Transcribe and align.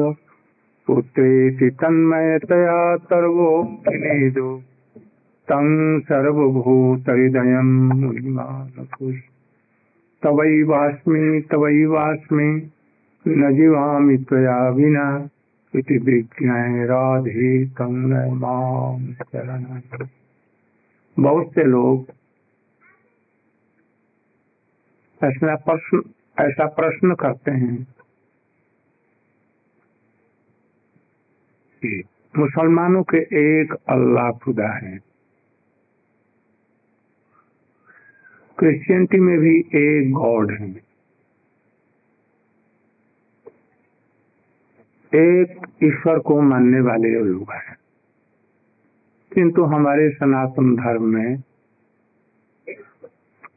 पुत्रेति 0.88 1.70
तन्मयतया 1.70 2.78
सर्वोऽभिनेदो 2.98 4.50
तं 5.48 5.68
सर्वभूतहृदयं 6.00 7.70
मुनिमानकुश 8.00 9.20
तवैवास्मि 10.24 11.42
तवैवास्मि 11.52 12.50
न 13.28 13.54
जीवामि 13.56 14.18
त्वया 14.18 14.58
विना। 14.70 15.08
इति 15.76 15.98
विज्ञाय 15.98 16.86
राधे 16.86 17.66
तं 17.66 17.94
माँ 18.40 19.14
शरण 19.24 19.66
बहुत 21.18 21.52
से 21.56 21.64
लोग 21.64 22.06
ऐसा 25.22 25.56
प्रश्न 25.56 26.02
ऐसा 26.40 26.66
प्रश्न 26.66 27.16
करते 27.16 27.52
हैं। 27.52 27.88
मुसलमानों 32.38 33.04
के 33.04 33.18
एक 33.18 33.74
अल्लाह 33.90 34.32
खुदा 34.32 34.68
है। 34.68 35.00
क्रिश्चियनिटी 38.58 39.20
में 39.20 39.40
भी 39.40 39.58
एक 39.60 40.12
गॉड 40.12 40.52
है। 40.52 40.72
एक 45.16 45.68
ईश्वर 45.84 46.20
को 46.20 46.42
मानने 46.42 46.80
वाले 46.80 47.20
लोग 47.20 47.52
हैं। 47.52 47.78
किंतु 49.34 49.64
हमारे 49.64 50.10
सनातन 50.10 50.76
धर्म 50.76 51.04
में 51.04 51.44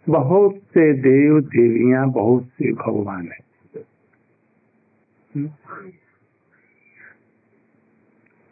बहुत 0.09 0.57
से 0.57 0.93
देव 0.93 1.41
देवियाँ, 1.41 2.11
बहुत 2.11 2.45
से 2.45 2.73
भगवान 2.73 3.29
है। 3.29 3.45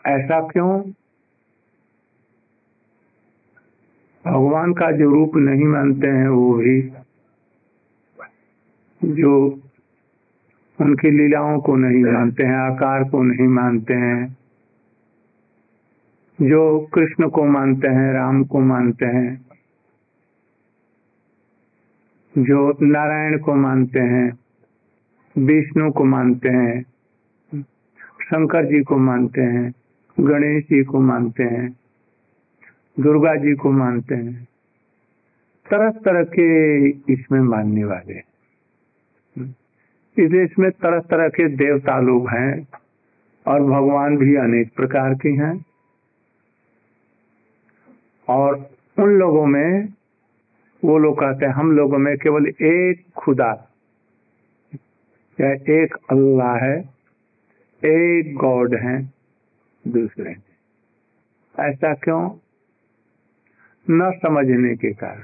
ऐसा 0.07 0.49
क्यों? 0.49 0.83
भगवान 4.27 4.73
का 4.73 4.91
जो 4.91 5.11
रूप 5.11 5.37
नहीं 5.37 5.65
मानते 5.65 6.07
हैं, 6.07 6.29
वो 6.29 6.55
भी 6.55 6.93
जो 9.05 9.61
उनकी 10.81 11.11
लीलाओं 11.11 11.61
को 11.61 11.77
नहीं 11.77 12.05
मानते 12.05 12.43
हैं, 12.43 12.57
आकार 12.57 13.05
को 13.05 13.23
नहीं 13.23 13.49
मानते 13.49 13.95
हैं, 13.95 14.37
जो 16.43 16.81
कृष्ण 16.95 17.29
को 17.29 17.45
मानते 17.45 17.89
हैं, 17.89 18.13
राम 18.13 18.45
को 18.45 18.61
मानते 18.61 19.07
हैं 19.07 19.52
जो 22.39 22.79
नारायण 22.83 23.39
को 23.39 23.55
मानते 23.55 24.01
हैं, 24.01 24.39
विष्णु 25.37 25.91
को 25.93 26.05
मानते 26.05 26.49
हैं, 26.49 26.83
शंकर 28.23 28.65
जी 28.65 28.83
को 28.83 28.97
मानते 28.97 29.41
हैं, 29.41 29.73
गणेश 30.21 30.65
जी 30.65 30.83
को 30.85 31.01
मानते 31.01 31.43
हैं, 31.43 31.69
दुर्गा 33.01 33.35
जी 33.35 33.55
को 33.55 33.71
मानते 33.71 34.15
हैं 34.15 34.49
तरह 35.67 35.91
तरह 35.91 36.23
के 36.23 36.89
इसमें 37.13 37.41
मानने 37.41 37.85
वाले 37.85 38.19
इस 40.17 40.31
देश 40.31 40.59
में 40.59 40.71
तरह 40.71 41.01
तरह 41.01 41.29
के 41.29 41.49
देवता 41.49 41.99
लोग 42.01 42.29
हैं 42.29 42.69
और 43.47 43.63
भगवान 43.63 44.17
भी 44.17 44.35
अनेक 44.37 44.75
प्रकार 44.77 45.15
के 45.15 45.29
हैं। 45.29 45.55
और 48.29 48.71
उन 48.99 49.11
लोगों 49.11 49.47
में 49.47 49.89
वो 50.85 50.99
लोग 50.99 51.21
कहते 51.21 51.47
हैं, 51.47 51.53
हम 51.53 51.73
लोगों 51.73 51.99
में 51.99 52.17
केवल 52.19 52.47
एक 52.47 53.05
खुदा, 53.17 53.71
या 55.41 55.53
एक 55.53 55.95
अल्लाह 56.11 56.57
है, 56.57 56.81
एक 57.85 58.35
गॉड 58.35 58.75
है, 58.75 59.13
दूसरे 59.89 60.37
ऐसा 61.61 61.95
क्यों? 61.95 62.39
न 63.91 64.13
समझने 64.23 64.77
के 64.77 64.93
कारण। 64.93 65.23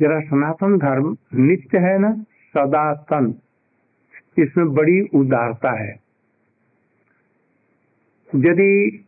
जरा 0.00 0.20
सनातन 0.20 0.78
धर्म 0.78 1.16
नित्य 1.34 1.78
है 1.78 1.98
ना? 1.98 2.14
सदातन। 2.56 3.34
इसमें 4.38 4.74
बड़ी 4.74 5.00
उदारता 5.00 5.70
है। 5.70 6.00
यदि 8.34 9.04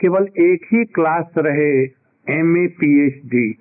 केवल 0.00 0.28
एक 0.38 0.66
ही 0.72 0.84
क्लास 0.84 1.26
रहे 1.38 1.95
M 2.30 2.56
A 2.56 2.66
P 2.66 3.06
H 3.06 3.22
D 3.24 3.52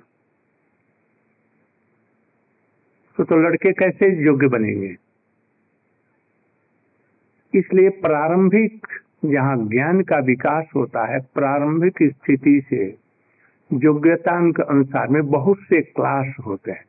तो, 3.17 3.23
तो 3.23 3.35
लड़के 3.35 3.71
कैसे 3.71 4.25
योग्य 4.25 4.47
बनेंगे? 4.47 4.97
इसलिए 7.55 7.89
प्रारंभिक 7.89 8.87
जहाँ 9.25 9.67
ज्ञान 9.69 10.01
का 10.01 10.17
विकास 10.17 10.65
होता 10.75 11.05
है 11.05 11.19
प्रारंभिक 11.19 11.97
स्थिति 12.03 12.61
से 12.69 12.97
योग्यता 13.73 14.51
के 14.51 14.63
अनुसार 14.63 15.07
में 15.07 15.27
बहुत 15.27 15.57
से 15.59 15.81
क्लास 15.81 16.35
होते 16.45 16.71
हैं। 16.71 16.85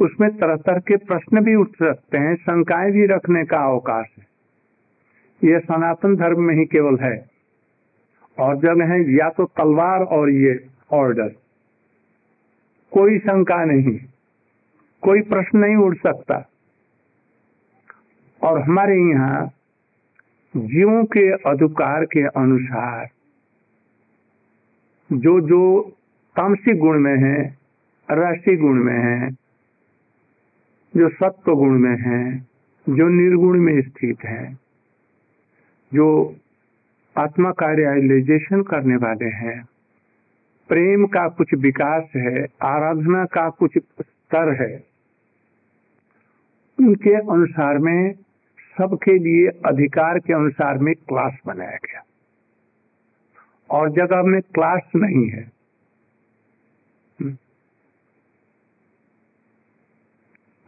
उसमें 0.00 0.38
तरह 0.38 0.56
तरह 0.56 0.78
के 0.78 0.96
प्रश्न 0.96 1.44
भी 1.44 1.54
उठ 1.54 1.68
सकते 1.68 2.18
हैं 2.18 2.34
शंकाएँ 2.34 2.92
भी 2.92 3.06
रखने 3.06 3.44
का 3.44 3.58
अवकाश 3.58 4.06
है। 4.18 4.26
यह 5.50 5.58
सनातन 5.58 6.16
धर्म 6.16 6.40
में 6.40 6.54
ही 6.54 6.64
केवल 6.64 6.96
है। 6.96 7.35
और 8.38 8.56
जगह 8.56 8.84
है, 8.84 9.00
या 9.14 9.28
तो 9.30 9.44
तलवार 9.44 10.00
और 10.00 10.30
ये 10.30 10.66
ऑर्डर। 10.92 11.28
कोई 12.92 13.18
शंका 13.18 13.64
नहीं, 13.64 13.98
कोई 15.02 15.20
प्रश्न 15.20 15.58
नहीं 15.58 15.76
उठ 15.76 15.96
सकता। 15.96 16.48
और 18.42 18.60
हमारे 18.62 18.98
यहाँ 19.10 19.46
जीवों 20.56 21.04
के 21.04 21.30
अधिकार 21.32 22.04
के 22.04 22.20
अनुसार 22.20 23.08
जो 25.12 25.40
जो 25.40 25.92
तामसी 26.36 26.72
गुण 26.72 26.98
में 26.98 27.16
है 27.16 27.58
राशि 28.10 28.56
गुण 28.56 28.82
में 28.84 28.98
है, 28.98 29.30
जो 30.96 31.08
सत्व 31.08 31.54
गुण 31.54 31.78
में 31.78 31.96
है, 31.96 32.38
जो 32.88 33.08
निर्गुण 33.08 33.60
में 33.60 33.82
स्थित 33.82 34.24
है, 34.24 34.58
जो 35.94 36.36
आत्मा 37.18 37.50
का 37.50 37.72
रियलाइजेशन 37.72 38.62
करने 38.62 38.96
वाले 38.96 39.24
हैं। 39.24 39.68
प्रेम 40.68 41.06
का 41.06 41.28
कुछ 41.28 41.54
विकास 41.54 42.04
है, 42.16 42.46
आराधना 42.62 43.24
का 43.24 43.50
कुछ 43.50 43.78
स्तर 43.78 44.62
है। 44.62 44.84
उनके 46.78 47.14
अनुसार 47.14 47.78
में, 47.78 48.14
सबके 48.78 49.18
लिए 49.18 49.48
अधिकार 49.48 50.18
के 50.18 50.32
अनुसार 50.32 50.78
में 50.78 50.94
क्लास 50.94 51.38
बनाया 51.46 51.76
गया। 51.76 52.02
और 53.70 53.90
जगह 53.90 54.22
में 54.22 54.40
क्लास 54.42 54.82
नहीं 54.96 55.28
है। 55.28 55.52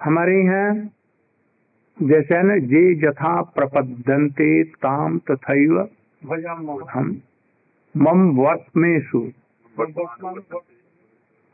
हमारे 0.03 0.43
यहाँ, 0.43 0.75
जैसे 2.03 2.43
ना, 2.43 2.57
जे 2.57 2.95
जथा 2.95 3.43
प्रपद्यंते 3.43 4.65
ताम 4.65 5.19
तथैव 5.19 5.89
मम 7.97 8.37
वर्षमेशु 8.37 9.19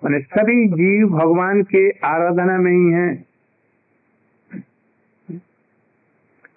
मैंने 0.04 0.20
सभी 0.20 0.68
जीव 0.68 1.08
भगवान 1.08 1.62
के 1.62 1.90
आराधना 1.90 2.58
में 2.58 2.72
ही 2.72 2.90
हैं। 2.90 3.26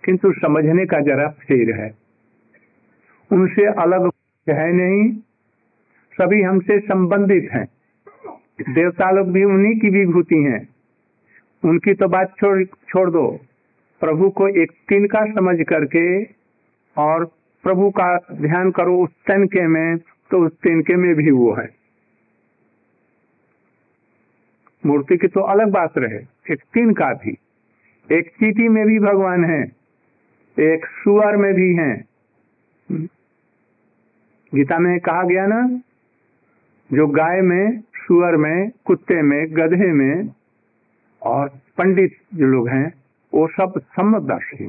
किंतु 0.04 0.34
समझने 0.34 0.86
का 0.86 1.00
जरा 1.00 1.28
फेर 1.28 1.76
है। 1.76 1.98
उनसे 3.32 3.66
अलग 3.66 4.12
है 4.50 4.72
नहीं। 4.72 5.18
सभी 6.14 6.42
हमसे 6.42 6.80
संबंधित 6.80 7.50
हैं। 7.52 7.68
देवता 8.74 9.12
लोग 9.12 9.28
भी 9.28 9.44
उन्हीं 9.44 9.80
की 9.80 9.90
विभूति 9.90 10.36
हैं। 10.36 10.70
उनकी 11.66 11.94
तो 11.94 12.08
बात 12.08 12.34
छोड़ 12.38 12.64
छोड़ 12.64 13.12
दो। 13.12 13.40
प्रभु 14.00 14.30
को 14.30 14.48
एक 14.48 14.72
तीन 14.72 15.08
का 15.08 15.26
समझ 15.26 15.62
करके 15.62 16.24
और 16.98 17.37
प्रभु 17.64 17.90
का 17.90 18.18
ध्यान 18.32 18.72
करो, 18.72 19.04
उस 19.04 19.10
तिनके 19.10 19.68
में 19.68 19.98
तो 19.98 20.46
उस 20.46 20.52
तिनके 20.52 20.96
में 20.96 21.16
भी 21.16 21.32
वो 21.32 21.54
है। 21.54 21.70
मूर्ति 24.86 25.18
की 25.18 25.28
तो 25.28 25.42
अलग 25.42 25.72
बात 25.72 25.98
रहे, 25.98 26.18
एक 26.54 26.62
तीन 26.74 26.94
का 26.94 27.14
भी। 27.14 27.38
एक 28.12 28.30
चीटी 28.30 28.68
में 28.68 28.86
भी 28.86 29.00
भगवान 29.00 29.46
है, 29.46 29.64
एक 30.58 30.86
सुअर 30.86 31.38
में 31.38 31.54
भी 31.54 31.74
है। 31.74 32.06
गीता 34.56 34.78
में 34.80 35.00
कहा 35.00 35.24
गया 35.24 35.46
ना, 35.48 35.62
जो 36.94 37.08
गाय 37.08 37.42
में, 37.42 37.82
सुअर 37.82 38.36
में, 38.36 38.72
कुत्ते 38.86 39.22
में, 39.22 39.48
गधे 39.52 39.92
में, 39.92 40.30
और 41.22 41.50
पंडित 41.78 42.18
जो 42.36 42.46
लोग 42.46 42.70
हैं, 42.70 42.94
वो 43.34 43.48
सब 43.48 43.80
समदर्शी 43.80 44.66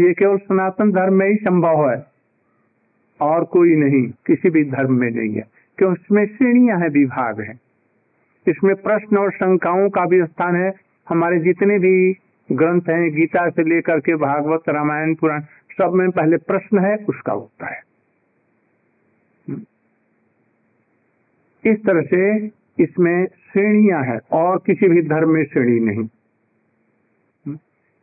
ये 0.00 0.14
केवल 0.14 0.36
सनातन 0.36 0.92
धर्म 0.92 1.14
में 1.14 1.28
ही 1.28 1.36
संभव 1.36 1.90
है। 1.90 2.06
और 3.20 3.44
कोई 3.44 3.76
नहीं, 3.76 4.12
किसी 4.26 4.50
भी 4.50 4.64
धर्म 4.64 4.92
में 4.92 5.10
नहीं 5.10 5.34
है। 5.34 5.44
क्यों? 5.78 5.92
इसमें 5.92 6.26
श्रेणियाँ 6.26 6.80
है, 6.80 6.88
विभाग 6.88 7.40
है। 7.40 7.60
इसमें 8.48 8.76
प्रश्न 8.76 9.16
और 9.16 9.30
शंकाओं 9.30 9.90
का 9.90 10.06
भी 10.06 10.24
स्थान 10.24 10.56
है। 10.56 10.72
हमारे 11.08 11.38
जितने 11.38 11.78
भी 11.78 12.16
ग्रंथ 12.52 12.80
हैं, 12.80 13.14
गीता 13.14 13.50
से 13.50 13.62
लेकर 13.62 14.00
के 14.00 14.14
भागवत, 14.14 14.62
रामायण, 14.68 15.14
पुराण, 15.14 15.40
सब 15.78 15.92
में 15.92 16.10
पहले 16.10 16.36
प्रश्न 16.36 16.78
है, 16.78 16.96
उसका 16.96 17.32
उत्तर 17.32 17.66
है। 17.66 17.82
इस 21.66 21.84
तरह 21.86 22.02
से 22.02 22.46
इसमें 22.78 23.26
श्रेणियाँ 23.26 24.02
है, 24.02 24.18
और 24.32 24.62
किसी 24.66 24.88
भी 24.88 25.02
धर्म 25.02 25.30
में 25.30 25.44
श्रेणी 25.44 25.80
नहीं। 25.80 26.08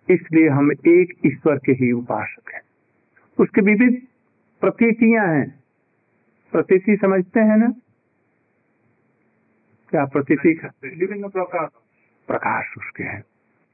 इसलिए 0.10 0.50
हम 0.50 0.72
एक 0.72 1.14
ईश्वर 1.26 1.58
के 1.58 1.72
ही 1.72 1.92
उपासक 1.92 2.52
हैं। 2.54 2.62
उसके 3.40 3.62
विविध 3.62 4.02
प्रतीतियाँ 4.62 5.28
हैं। 5.28 5.60
प्रतीति 6.52 6.98
समझते 6.98 7.40
हैं 7.40 7.58
ना? 7.58 7.74
क्या 9.90 10.06
प्रतीति? 10.06 10.50
विभिन्न 10.84 11.30
प्रकार। 11.30 11.66
प्रकाश 12.28 12.66
उसके 12.78 13.04
हैं। 13.04 13.24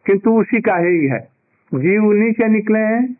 किंतु 0.05 0.39
उसी 0.39 0.61
का 0.61 0.75
ही 0.75 1.07
है। 1.07 1.19
जीव 1.73 2.05
उन्हीं 2.05 2.31
से 2.31 2.47
निकले 2.47 2.79
हैं। 2.79 3.17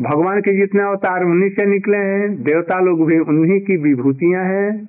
भगवान 0.00 0.40
के 0.40 0.56
जितने 0.56 0.82
अवतार 0.82 1.24
उन्हीं 1.24 1.50
से 1.50 1.66
निकले 1.66 1.96
हैं। 1.96 2.42
देवता 2.42 2.80
लोग 2.80 3.06
भी 3.06 3.18
उन्हीं 3.18 3.60
की 3.60 3.76
विभूतियाँ 3.76 4.44
हैं। 4.44 4.86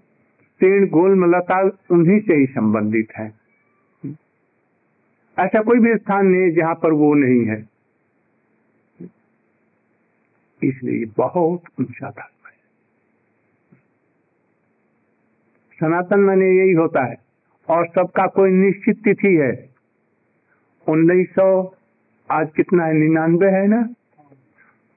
तीर्ण 0.60 0.88
गोल 0.88 1.16
मलता 1.16 1.62
उन्हीं 1.92 2.20
से 2.20 2.34
ही 2.34 2.46
संबंधित 2.46 3.08
है। 3.18 3.47
ऐसा 5.40 5.62
कोई 5.62 5.80
भी 5.80 5.96
स्थान 5.96 6.28
नहीं 6.28 6.52
जहाँ 6.52 6.76
पर 6.76 6.92
वो 6.92 7.14
नहीं 7.14 7.46
है। 7.46 7.70
इसलिए 10.64 11.06
बहुत 11.18 11.62
ऊँचा 11.80 12.10
धर्म 12.10 12.50
है। 12.50 12.54
सनातन 15.80 16.20
माने 16.20 16.58
यही 16.58 16.72
होता 16.72 17.06
है। 17.06 17.16
और 17.70 17.88
सबका 17.88 18.28
कोई 18.28 18.52
निश्चित 18.52 19.04
तिथि 19.04 19.36
है। 19.36 19.70
उन्नीस 20.90 21.30
सौ 21.30 21.76
आज 22.32 22.52
कितना 22.56 22.86
है? 22.86 22.94
निन्यानवे 22.94 23.50
है 23.50 23.68
ना? 23.68 23.90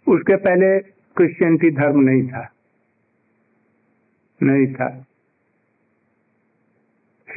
उसके 0.09 0.37
पहले 0.37 0.79
क्रिश्चियनिटी 1.17 1.71
धर्म 1.71 2.01
नहीं 2.01 2.29
था। 2.29 2.53
नहीं 4.43 4.75
था। 4.75 5.07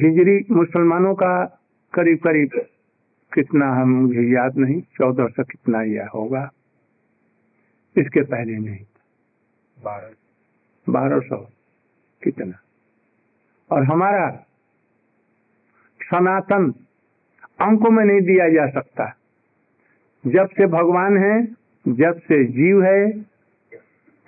हिजरी 0.01 0.45
मुसलमानों 0.51 1.15
का 1.15 1.61
करीब 1.93 2.17
करीब 2.17 2.65
कितना 3.33 3.73
हम 3.75 3.89
मुझे 3.89 4.21
याद 4.21 4.57
नहीं 4.57 4.81
चौदह 4.81 5.27
सौ 5.27 5.43
कितना 5.43 5.81
यह 5.81 6.07
होगा? 6.07 6.51
इसके 7.97 8.21
पहले 8.21 8.57
नहीं। 8.57 8.85
बारह 9.83 10.09
बारह 10.89 11.19
सौ 11.19 11.37
कितना? 12.23 12.59
और 13.71 13.83
हमारा 13.83 14.45
सनातन 16.01 16.73
अंकों 17.59 17.89
में 17.89 18.05
नहीं 18.05 18.21
दिया 18.21 18.49
जा 18.49 18.67
सकता। 18.69 19.15
जब 20.27 20.49
से 20.49 20.65
भगवान 20.67 21.17
है 21.17 21.47
जब 21.87 22.19
से 22.19 22.45
जीव 22.45 22.83
है 22.83 23.21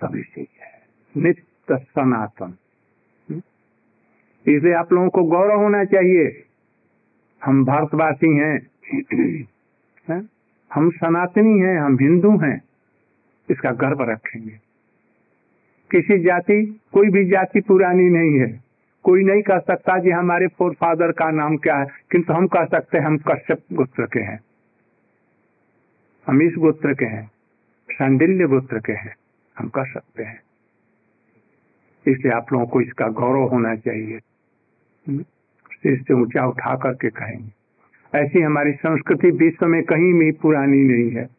तभी 0.02 0.22
से 0.22 0.42
ही 0.42 0.48
है। 0.62 0.88
नित्य 1.18 1.78
सनातन। 1.78 2.54
इसलिए 4.48 4.74
आप 4.74 4.94
लोगों 4.94 5.10
को 5.10 5.24
गौरव 5.24 5.60
होना 5.60 5.84
चाहिए। 5.86 6.44
हम 7.44 7.66
भारतवासी 7.66 8.38
हैं। 8.38 8.68
हैं? 10.10 10.30
हम 10.74 10.90
सनातनी 10.90 11.60
हैं, 11.60 11.80
हम 11.80 11.98
हिंदू 12.02 12.38
हैं, 12.38 12.62
इसका 13.50 13.72
गर्व 13.72 14.02
रखेंगे। 14.02 14.60
किसी 15.92 16.20
जाति, 16.20 16.82
कोई 16.94 17.10
भी 17.10 17.26
जाति 17.26 17.62
पुरानी 17.62 18.10
नहीं 18.10 18.40
है। 18.40 18.64
कोई 19.04 19.24
नहीं 19.24 19.42
कह 19.42 19.60
सकता 19.60 20.02
कि 20.02 20.12
हमारे 20.12 20.48
फोर 20.48 20.74
फादर 20.74 21.12
का 21.12 21.32
नाम 21.32 21.58
क्या 21.58 21.78
है, 21.78 21.88
किंतु 22.12 22.34
हम 22.34 22.48
कह 22.48 22.66
सकते 22.66 22.98
हैं 22.98 23.06
हम 23.06 23.18
कश्यप 23.18 23.60
गोत्र 23.74 24.06
के 24.06 24.20
हैं। 24.20 24.40
हम 26.28 26.42
इस 26.42 26.54
गोत्र 26.58 26.94
के 26.94 27.06
हैं 27.06 27.31
सांडिल्य 27.92 28.48
गोत्र 28.48 28.80
के 28.80 28.94
हैं, 28.94 29.16
हम 29.60 29.68
कह 29.70 29.84
सकते 29.84 30.24
हैं। 30.24 30.42
इसलिए 32.08 32.31
आप 32.31 32.54
लोगों 32.54 32.66
को 32.66 32.81
इसका 32.81 33.08
गौरव 33.08 33.44
होना 33.44 33.76
चाहिए। 33.76 34.20
सिर 35.72 36.02
से 36.02 36.14
ऊँचा 36.14 36.48
उठा 36.48 36.76
करके 36.76 37.10
कहेंगे। 37.10 37.65
ऐसी 38.16 38.42
हमारी 38.42 38.72
संस्कृति 38.72 39.32
विश्व 39.32 39.66
में 39.66 39.84
कहीं 39.84 40.14
भी 40.14 40.32
पुरानी 40.32 40.84
नहीं 40.84 41.12
है। 41.12 41.30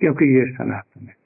क्योंकि 0.00 0.24
ये 0.24 0.44
सनातन 0.52 1.00
है। 1.00 1.16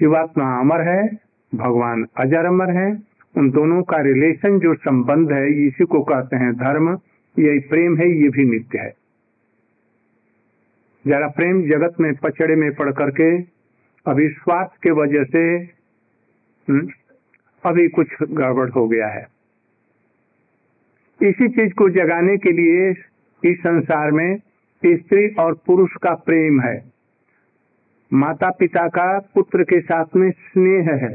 जीवात्मा 0.00 0.60
अमर 0.60 0.80
है 0.80 1.18
भगवान 1.54 2.06
अजर 2.16 2.44
अमर 2.44 2.70
है 2.70 3.02
उन 3.36 3.50
दोनों 3.50 3.82
का 3.82 4.00
रिलेशन 4.00 4.58
जो 4.58 4.74
संबंध 4.74 5.32
है 5.32 5.66
इसी 5.66 5.84
को 5.84 6.02
कहते 6.02 6.36
हैं 6.36 6.54
धर्म। 6.54 6.98
यही 7.38 7.58
प्रेम 7.58 7.96
है 7.96 8.10
ये 8.10 8.28
भी 8.28 8.44
नित्य 8.44 8.78
है। 8.78 8.94
जरा 11.06 11.28
प्रेम 11.28 11.62
जगत 11.62 11.94
में 12.00 12.14
पचड़े 12.14 12.56
में 12.56 12.74
पड़ 12.74 12.92
करके 12.92 13.42
अभी 14.06 14.28
स्वार्थ 14.28 14.82
के 14.82 14.90
वजह 14.90 15.24
से 15.24 15.56
हम्म, 16.68 16.88
अभी 17.64 17.88
कुछ 17.88 18.08
गड़बड़ 18.22 18.70
हो 18.70 18.88
गया 18.88 19.08
है। 19.08 19.37
इसी 21.20 21.48
चीज़ 21.48 21.72
को 21.72 21.88
जगाने 21.90 22.36
के 22.36 22.52
लिए 22.52 22.90
इस 23.42 23.58
संसार 23.58 24.10
में 24.10 24.36
स्त्री 24.82 25.28
और 25.34 25.54
पुरुष 25.66 25.94
का 26.02 26.14
प्रेम 26.14 26.60
है। 26.60 26.76
माता 28.10 28.50
पिता 28.50 28.86
का 28.88 29.18
पुत्र 29.34 29.62
के 29.62 29.80
साथ 29.80 30.16
में 30.16 30.30
स्नेह 30.30 30.90
है। 31.04 31.12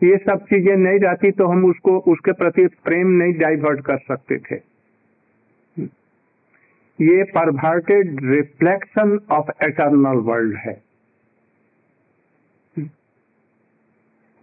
ये 0.00 0.16
सब 0.16 0.44
चीज़ें 0.44 0.76
नहीं 0.76 0.98
रहती 0.98 1.30
तो 1.30 1.46
हम 1.46 1.64
उसको, 1.64 1.98
उसके 1.98 2.32
प्रति 2.32 2.66
प्रेम 2.84 3.06
नहीं 3.06 3.32
डाइवर्ट 3.32 3.80
कर 3.80 3.98
सकते 3.98 4.38
थे। 4.38 4.56
ये 6.98 7.22
perverted 7.24 8.20
reflection 8.24 9.18
of 9.30 9.50
eternal 9.64 10.18
world 10.22 10.56
है। 10.56 10.82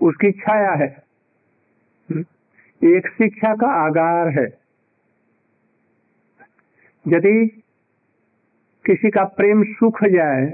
उसकी 0.02 0.32
छाया 0.32 0.72
है? 0.72 0.96
एक 2.82 3.08
शिक्षा 3.10 3.54
का 3.56 3.68
आगार 3.76 4.28
है। 4.30 4.46
यदि 7.06 7.48
किसी 8.86 9.10
का 9.10 9.24
प्रेम 9.38 9.64
सूख 9.66 10.04
जाए 10.06 10.46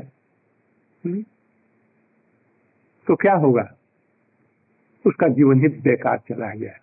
तो 3.08 3.16
क्या 3.16 3.34
होगा? 3.36 3.64
उसका 5.06 5.28
जीवन 5.30 5.60
ही 5.60 5.68
बेकार 5.84 6.20
चला 6.30 6.50
गया। 6.50 6.78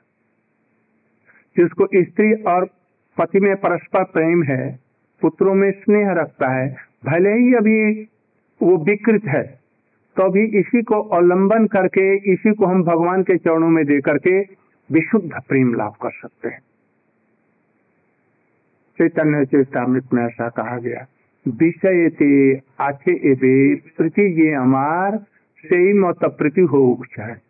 जिसको 1.57 1.87
स्त्री 1.95 2.33
और 2.45 2.69
पति 3.17 3.41
में 3.41 3.55
परस्पर 3.57 4.05
प्रेम 4.07 4.43
है, 4.43 4.79
पुत्रों 5.23 5.55
में 5.55 5.71
स्नेह 5.73 6.13
रखता 6.13 6.49
है, 6.51 6.69
भले 7.05 7.33
ही 7.33 7.55
अभी 7.55 8.03
वो 8.61 8.77
विकृत 8.85 9.25
है 9.27 9.43
तो 10.17 10.29
भी 10.31 10.45
इसी 10.59 10.83
को 10.83 11.01
अवलंबन 11.01 11.67
करके, 11.67 12.33
इसी 12.33 12.53
को 12.55 12.67
हम 12.67 12.83
भगवान 12.85 13.23
के 13.23 13.37
चरणों 13.39 13.69
में 13.69 13.85
दे 13.87 14.01
करके 14.01 14.43
विशुद्ध 14.93 15.31
प्रेम 15.49 15.75
लाभ 15.75 15.93
कर 15.93 16.11
सकते 16.11 16.49
हैं 16.49 16.61
चैतन्य 18.99 19.45
चेतामृत 19.45 20.05
में 20.13 20.25
ऐसा 20.25 20.49
कहा 20.49 20.79
गया, 20.79 21.07
विषय 21.49 22.09
ते 22.09 22.61
आखे 22.81 23.31
एवे 23.31 23.75
प्रीति 23.75 24.23
ये 24.23 24.55
अमार 24.55 25.17
से 25.59 25.95
मत 25.95 26.19
प्रीति 26.25 26.61
हो 26.61 27.05
है 27.19 27.43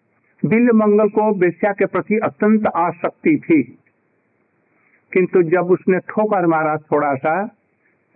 बिल 0.44 0.70
मंगल 0.74 1.08
को 1.08 1.34
बेस्या 1.34 1.72
के 1.72 1.86
प्रति 1.86 2.18
अत्यंत 2.18 2.66
आसक्ति 2.66 3.42
थी 3.50 3.62
किंतु 5.12 5.42
जब 5.42 5.70
उसने 5.70 5.98
ठोकर 5.98 6.46
मारा 6.46 6.76
थोड़ा 6.76 7.14
सा 7.14 7.56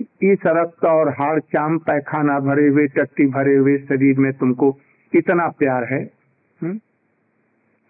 इस 0.00 0.38
रक्त 0.46 0.84
और 0.84 1.08
हाड़, 1.08 1.40
चाम, 1.40 1.78
पैखाना 1.78 2.40
भरे 2.40 2.68
हुए, 2.68 2.86
टट्टी 2.86 3.26
भरे 3.26 3.56
हुए 3.56 3.78
शरीर 3.78 4.18
में 4.18 4.32
तुमको 4.32 4.78
इतना 5.14 5.48
प्यार 5.48 5.94
हुँ? 5.94 6.06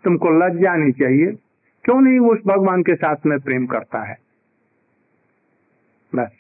तुमको 0.05 0.31
लज्जा 0.31 0.77
नहीं 0.77 0.93
चाहिए। 0.93 1.27
क्यों 1.85 2.01
नहीं 2.01 2.19
उस 2.19 2.39
भगवान 2.47 2.83
के 2.83 2.95
साथ 2.95 3.17
में 3.27 3.41
प्रेम 3.41 3.67
करता 3.67 4.03
है? 4.03 4.19
बस, 6.15 6.33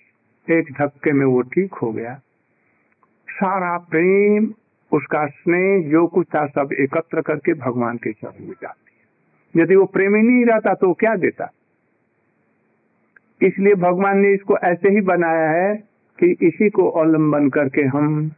एक 0.50 0.72
धक्के 0.78 1.12
में 1.12 1.26
वो 1.26 1.42
ठीक 1.42 1.74
हो 1.74 1.92
गया। 1.92 2.20
सारा 3.30 3.78
प्रेम, 3.78 4.52
उसका 4.92 5.26
स्नेह, 5.26 5.88
जो 5.88 6.06
कुछ 6.06 6.26
था, 6.26 6.46
सब 6.46 6.72
एकत्र 6.72 7.20
करके 7.20 7.54
भगवान 7.54 7.96
के 7.96 8.12
चरण 8.12 8.44
में 8.44 8.54
जाती 8.62 8.92
है। 8.92 9.64
यदि 9.64 9.76
वो 9.76 9.84
प्रेम 9.84 10.16
नहीं 10.16 10.44
रहता 10.44 10.74
तो 10.74 10.92
क्या 10.92 11.16
देता? 11.16 11.50
इसलिए 13.42 13.74
भगवान 13.74 14.18
ने 14.18 14.32
इसको 14.32 14.58
ऐसे 14.58 14.88
ही 14.88 15.00
बनाया 15.00 15.50
है 15.50 15.76
कि 16.20 16.36
इसी 16.42 16.70
को 16.70 16.88
अवलंबन 16.88 17.48
करके 17.48 17.82
हम 17.82 18.30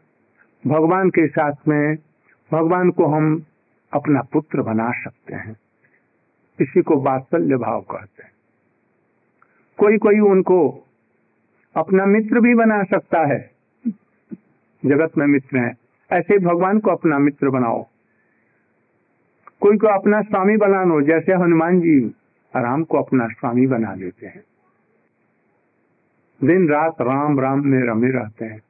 भगवान 0.66 1.10
के 1.10 1.26
साथ 1.26 1.52
में, 1.68 1.96
भगवान 2.52 2.90
को 2.90 3.06
हम 3.06 3.42
अपना 3.92 4.22
पुत्र 4.22 4.62
बना 4.62 4.92
सकते 4.92 5.34
हैं। 5.34 5.56
इसी 6.60 6.82
को 6.82 6.96
बात्सल्य 6.96 7.56
भाव 7.56 7.80
कहते 7.80 8.22
हैं। 8.22 8.30
कोई 9.78 9.98
कोई 9.98 10.18
उनको 10.18 10.86
अपना 11.76 12.06
मित्र 12.06 12.40
भी 12.40 12.54
बना 12.54 12.82
सकता 12.82 13.26
है। 13.26 13.50
जगत 14.86 15.18
में 15.18 15.26
मित्र 15.26 15.58
है। 15.58 15.74
ऐसे 16.12 16.38
भगवान 16.38 16.78
को 16.78 16.90
अपना 16.90 17.18
मित्र 17.18 17.50
बनाओ। 17.50 17.86
कोई 19.60 19.76
को 19.76 19.86
अपना 19.86 20.22
स्वामी 20.22 20.56
बना 20.56 20.84
लो 20.84 21.02
जैसे 21.02 21.32
हनुमान 21.32 21.80
जी 21.80 22.00
राम 22.56 22.84
को 22.84 22.98
अपना 22.98 23.28
स्वामी 23.28 23.66
बना 23.66 23.94
लेते 23.94 24.26
हैं। 24.26 24.44
दिन 26.44 26.68
रात 26.68 26.96
राम 27.00 27.40
राम 27.40 27.66
में 27.66 27.82
रमे 27.82 28.10
रहते 28.10 28.44
हैं। 28.44 28.62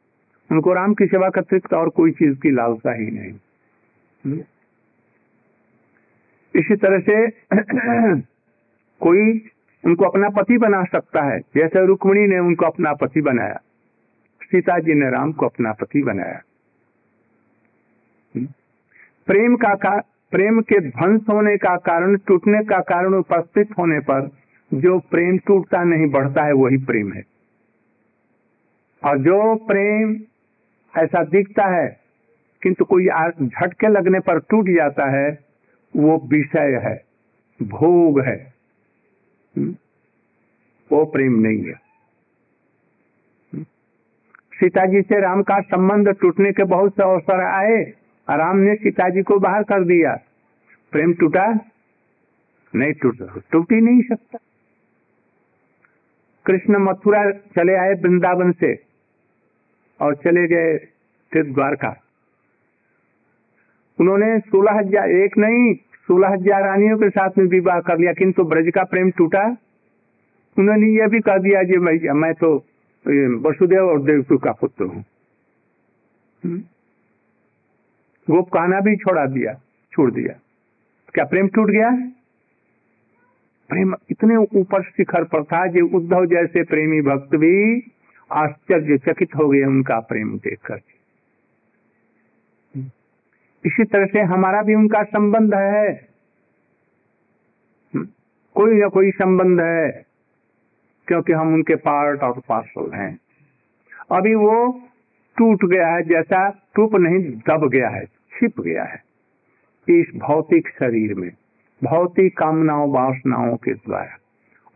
उनको 0.53 0.73
राम 0.73 0.95
की 0.95 1.07
सेवा 1.07 1.31
का 1.31 1.41
अतिरिक्त 1.41 1.75
और 1.75 1.89
कोई 1.89 2.11
चीज़ 2.11 2.41
की 2.41 2.51
लालसा 2.51 2.93
ही 2.93 3.11
नहीं? 3.11 4.41
इसी 6.57 6.77
तरह 6.77 6.99
से 6.99 7.31
कोई 9.03 9.51
उनको 9.85 10.05
अपना 10.05 10.29
पति 10.29 10.59
बना 10.59 10.85
सकता 10.85 11.23
है। 11.23 11.39
जैसे 11.39 11.87
रुक्मणी 11.87 12.27
ने 12.27 12.39
उनको 12.39 12.67
अपना 12.67 12.93
पति 12.93 13.21
बनाया 13.21 13.61
सीता 14.43 14.79
जी 14.79 14.95
ने 14.95 15.11
राम 15.11 15.33
को 15.33 15.47
अपना 15.47 15.73
पति 15.73 16.03
बनाया। 16.03 16.41
हम्म? 18.37 18.47
प्रेम 19.27 19.57
का, 19.57 19.75
का 19.75 20.01
प्रेम 20.31 20.61
के 20.61 20.81
ध्वंस 20.81 21.21
होने 21.29 21.57
का 21.57 21.77
कारण 21.77 22.17
टूटने 22.17 22.65
का 22.65 22.81
कारण 22.81 23.15
उपस्थित 23.15 23.69
होने 23.79 24.01
पर 24.01 24.31
जो 24.75 24.99
प्रेम 24.99 25.39
टूटता 25.39 25.85
नहीं 25.85 26.11
बढ़ता 26.11 26.45
है 26.45 26.53
वही 26.53 26.77
प्रेम 26.77 27.13
है। 27.13 27.23
और 29.05 29.19
जो 29.19 29.55
प्रेम 29.55 30.17
ऐसा 30.99 31.25
दिखता 31.25 31.67
है 31.67 32.01
किंतु 32.63 32.85
कोई 32.85 33.07
झटके 33.47 33.89
लगने 33.89 34.21
पर 34.21 34.39
टूट 34.39 34.69
जाता 34.69 35.11
है 35.11 35.46
वो 35.97 36.29
विषय 36.29 36.81
है, 36.85 37.05
भोग 37.63 38.21
है 38.21 38.55
हम्म? 39.57 39.77
वो 40.93 41.05
प्रेम 41.05 41.33
नहीं 41.33 41.65
है। 41.65 41.75
हम्म? 43.55 43.65
सीता 44.55 44.87
जी 44.87 45.03
से 45.03 45.21
राम 45.21 45.43
का 45.43 45.61
संबंध 45.61 46.09
टूटने 46.09 46.53
के 46.53 46.65
बहुत 46.65 46.93
से 46.93 47.03
अवसर 47.03 47.41
आए 47.45 47.83
राम 48.31 48.57
ने 48.57 48.75
सीता 48.75 49.09
जी 49.09 49.23
को 49.23 49.39
बाहर 49.39 49.63
कर 49.63 49.85
दिया। 49.85 50.15
प्रेम 50.93 51.15
टूटा? 51.15 51.47
नहीं 52.75 52.93
टूट 52.93 53.17
टूट 53.51 53.73
ही 53.73 53.81
नहीं 53.81 54.03
सकता। 54.03 54.39
कृष्ण 56.47 56.77
मथुरा 56.77 57.31
चले 57.31 57.75
आए 57.75 57.95
वृंदावन 57.95 58.53
से, 58.53 58.83
और 60.01 60.15
चले 60.15 60.47
गए 60.47 60.89
द्वारका 61.37 62.06
उन्होंने 63.99 64.39
सोलह 64.41 64.73
हज़ार, 64.73 65.11
एक 65.11 65.39
नहीं, 65.39 65.75
सोलह 66.09 66.29
हज़ार 66.29 66.63
रानियों 66.65 66.97
के 66.99 67.09
साथ 67.11 67.39
में 67.39 67.47
विवाह 67.49 67.81
कर 67.83 67.99
लिया, 67.99 68.13
किंतु 68.15 68.45
ब्रज 68.45 68.71
का 68.75 68.85
प्रेम 68.87 69.11
टूटा। 69.19 69.45
उन्होंने 70.57 70.87
ये 70.91 71.07
भी 71.09 71.21
कह 71.21 71.39
दिया 71.41 71.63
जी 71.63 71.77
मैं 71.79 72.15
मैं 72.17 72.33
तो 72.37 72.55
वसुदेव 73.43 73.89
और 73.89 74.03
देवतु 74.03 74.37
का 74.39 74.53
पुत्र 74.61 74.85
हूँ। 74.85 75.05
हम्म। 76.43 76.59
गोप 78.29 78.49
कहना 78.49 78.81
भी 78.81 78.97
छोड़ा 78.97 79.25
दिया, 79.29 79.53
छोड़ 79.93 80.11
दिया। 80.13 80.33
क्या 81.15 81.25
प्रेम 81.27 81.49
टूट 81.49 81.71
गया? 81.71 81.91
प्रेम 83.71 83.95
इतने 84.11 84.37
ऊपर 84.37 84.83
शिखर 84.85 85.25
पर 85.27 85.45
था 85.45 85.67
जो 85.69 85.87
उद्धव 85.97 86.27
जैसे 86.27 86.63
प्रेमी 86.65 87.01
भक्त 87.03 87.37
भी 87.37 87.55
आश्चर्यचकित 88.31 89.35
हो 89.37 89.49
गए 89.49 89.63
उनका 89.65 89.99
प्रेम 90.09 90.37
देख 90.39 90.59
कर 90.67 90.77
इसी 93.67 93.85
तरह 93.85 94.07
से 94.07 94.21
हमारा 94.21 94.63
भी 94.63 94.75
उनका 94.75 95.03
संबंध 95.03 95.55
है। 95.55 96.09
कोई 98.55 98.79
ना 98.79 98.89
कोई 98.89 99.11
संबंध 99.11 99.61
है, 99.61 100.07
क्योंकि 101.07 101.33
हम 101.33 101.55
उनके 101.55 101.75
पार्ट 101.75 102.21
और 102.21 102.43
पार्सल 102.49 102.91
हैं। 102.95 103.19
अभी 104.11 104.35
वो 104.35 104.81
टूट 105.37 105.65
गया 105.65 105.89
है, 105.89 106.03
जैसा 106.03 106.69
टूप 106.75 106.95
नहीं, 106.95 107.19
दब 107.19 107.69
गया 107.69 107.89
है, 107.89 108.05
छिप 108.05 108.61
गया 108.61 108.85
है। 108.85 109.03
इस 109.89 110.07
भौतिक 110.17 110.69
शरीर 110.69 111.15
में, 111.15 111.31
भौतिक 111.85 112.39
कामनाओं, 112.39 112.93
वासनाओं 112.93 113.57
के 113.57 113.75
द्वारा। 113.75 114.17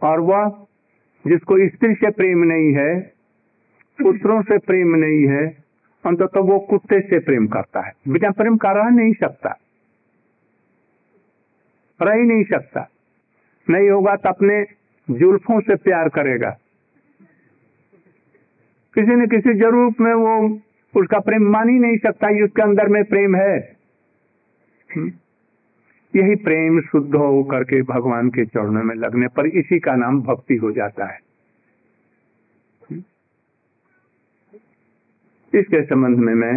और 0.09 0.20
वह 0.20 0.66
जिसको 1.26 1.68
स्त्री 1.68 1.94
से 1.94 2.11
प्रेम 2.11 2.38
नहीं 2.38 2.73
है, 2.75 3.00
पुत्रों 4.02 4.42
से 4.42 4.59
प्रेम 4.59 4.94
नहीं 4.94 5.28
है 5.28 5.70
अंत 6.07 6.23
तो 6.23 6.42
वो 6.42 6.59
कुत्ते 6.59 7.00
से 7.00 7.19
प्रेम 7.19 7.47
करता 7.47 7.80
है। 7.80 7.92
बिना 8.09 8.30
प्रेम 8.30 8.57
कर 8.57 8.76
रह 8.76 8.88
नहीं 8.90 9.12
सकता। 9.12 9.59
रह 12.02 12.12
ही 12.12 12.23
नहीं 12.23 12.45
सकता। 12.45 12.88
नहीं 13.71 13.90
होगा 13.90 14.16
तो 14.16 14.28
अपने 14.28 14.66
जुल्फों 15.11 15.61
से 15.61 15.75
प्यार 15.75 16.09
करेगा। 16.09 16.50
किसी 18.95 19.11
न 19.11 19.26
किसी 19.26 19.54
ज़रूर 19.54 19.95
में 20.00 20.14
वो 20.14 20.61
उसका 21.00 21.19
प्रेम 21.19 21.42
मान 21.42 21.69
ही 21.69 21.78
नहीं 21.78 21.97
सकता 21.97 22.45
उसके 22.45 22.62
अंदर 22.62 22.88
में 22.88 23.04
प्रेम 23.04 23.37
है। 23.37 23.76
हम्म? 24.97 25.12
यही 26.16 26.35
प्रेम 26.35 26.80
शुद्ध 26.80 27.14
हो 27.14 27.42
करके 27.45 27.83
भगवान 27.83 28.28
के 28.28 28.45
चरणों 28.45 28.83
में 28.83 28.95
लगने 28.95 29.28
पर 29.28 29.47
इसी 29.47 29.78
का 29.78 29.97
नाम 29.97 30.23
भक्ति 30.23 30.57
हो 30.57 30.73
जाता 30.73 31.04
है। 31.04 31.19
इसके 35.52 35.83
संबंध 35.85 36.19
में 36.19 36.35
मैं 36.35 36.54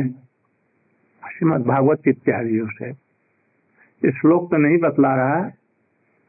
श्रीमद 1.23 1.65
भागवत 1.65 2.07
इत्यादियों 2.07 2.67
से 2.71 2.91
श्लोक 4.01 4.50
तो 4.51 4.57
नहीं 4.57 4.77
बतला 4.77 5.13
रहा, 5.15 5.41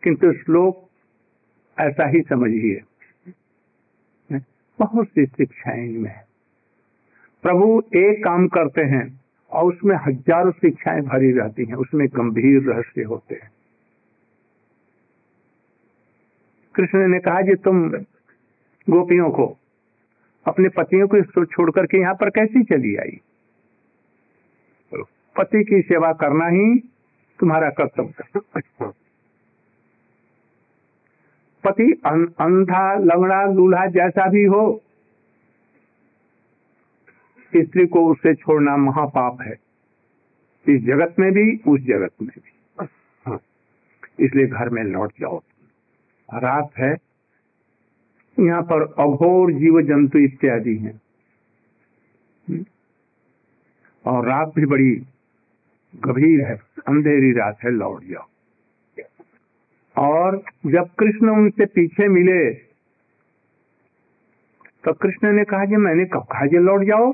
किंतु 0.02 0.32
श्लोक 0.32 0.88
ऐसा 1.78 2.06
ही 2.08 2.20
समझिए। 2.22 2.80
बहुत 4.78 5.08
सी 5.08 5.24
शिक्षाएँ 5.26 5.88
में 5.88 6.14
प्रभु 7.44 7.66
एक 7.96 8.22
काम 8.24 8.46
करते 8.48 8.82
हैं 8.90 9.04
और 9.52 9.64
उसमें 9.64 9.96
हज़ारों 9.96 10.52
शिक्षाएँ 10.52 11.00
भरी 11.02 11.32
रहती 11.32 11.64
हैं, 11.64 11.74
उसमें 11.74 12.06
गंभीर 12.08 12.62
रहस्य 12.62 13.02
होते 13.02 13.34
हैं। 13.34 13.50
कृष्ण 16.74 17.06
ने 17.08 17.18
कहा 17.20 17.42
कि 17.42 17.54
तुम 17.54 17.88
गोपियों 18.86 19.30
को 19.30 19.46
अपने 20.46 20.68
पतियों 20.68 21.08
को 21.08 21.44
छोड़ 21.44 21.70
करके 21.70 21.98
यहाँ 21.98 22.14
पर 22.14 22.30
कैसी 22.30 22.62
चली 22.62 22.96
आई? 22.96 23.20
पति 25.36 25.64
की 25.64 25.82
सेवा 25.82 26.12
करना 26.12 26.46
ही 26.46 26.78
तुम्हारा 27.40 27.70
कर्तव्य 27.70 28.24
पति 31.64 32.00
अं, 32.06 32.26
अंधा 32.26 32.94
लंगड़ा 32.94 33.46
लूल्हा 33.46 33.86
जैसा 33.86 34.28
भी 34.28 34.44
हो 34.44 34.82
स्त्री 37.56 37.86
को 37.86 38.12
उससे 38.12 38.34
छोड़ना 38.34 38.76
महापाप 38.76 39.40
है। 39.40 39.54
इस 40.68 40.82
जगत 40.82 41.14
में 41.18 41.32
भी 41.32 41.60
उस 41.68 41.80
जगत 41.80 42.10
में 42.22 42.30
भी। 42.38 42.86
हाँ। 43.26 43.40
इसलिए 44.20 44.46
घर 44.46 44.68
में 44.68 44.84
लौट 44.84 45.12
जाओ। 45.20 45.38
रात 46.34 46.70
है 46.78 46.96
यहाँ 48.40 48.62
पर 48.62 48.82
अघोर 48.82 49.52
जीव 49.52 49.80
जंतु 49.82 50.18
इत्यादि 50.18 50.76
हैं। 50.76 51.00
हम्म? 52.48 52.64
और 54.06 54.26
रात 54.26 54.52
भी 54.56 54.66
बड़ी 54.66 54.90
गंभीर 55.94 56.44
है, 56.44 56.54
अंधेरी 56.88 57.32
रात 57.32 57.58
है, 57.64 57.70
लौट 57.70 58.04
जाओ। 58.04 58.26
और 59.96 60.42
जब 60.66 60.88
कृष्ण 60.98 61.28
उनसे 61.30 61.66
पीछे 61.66 62.08
मिले 62.08 62.50
तो 64.84 64.92
कृष्ण 64.92 65.32
ने 65.32 65.44
कहा, 65.44 65.64
जी, 65.64 65.76
मैंने 65.76 66.04
कब 66.04 66.22
कहा, 66.22 66.46
जी, 66.46 66.58
लौट 66.58 66.82
जाओ। 66.82 67.12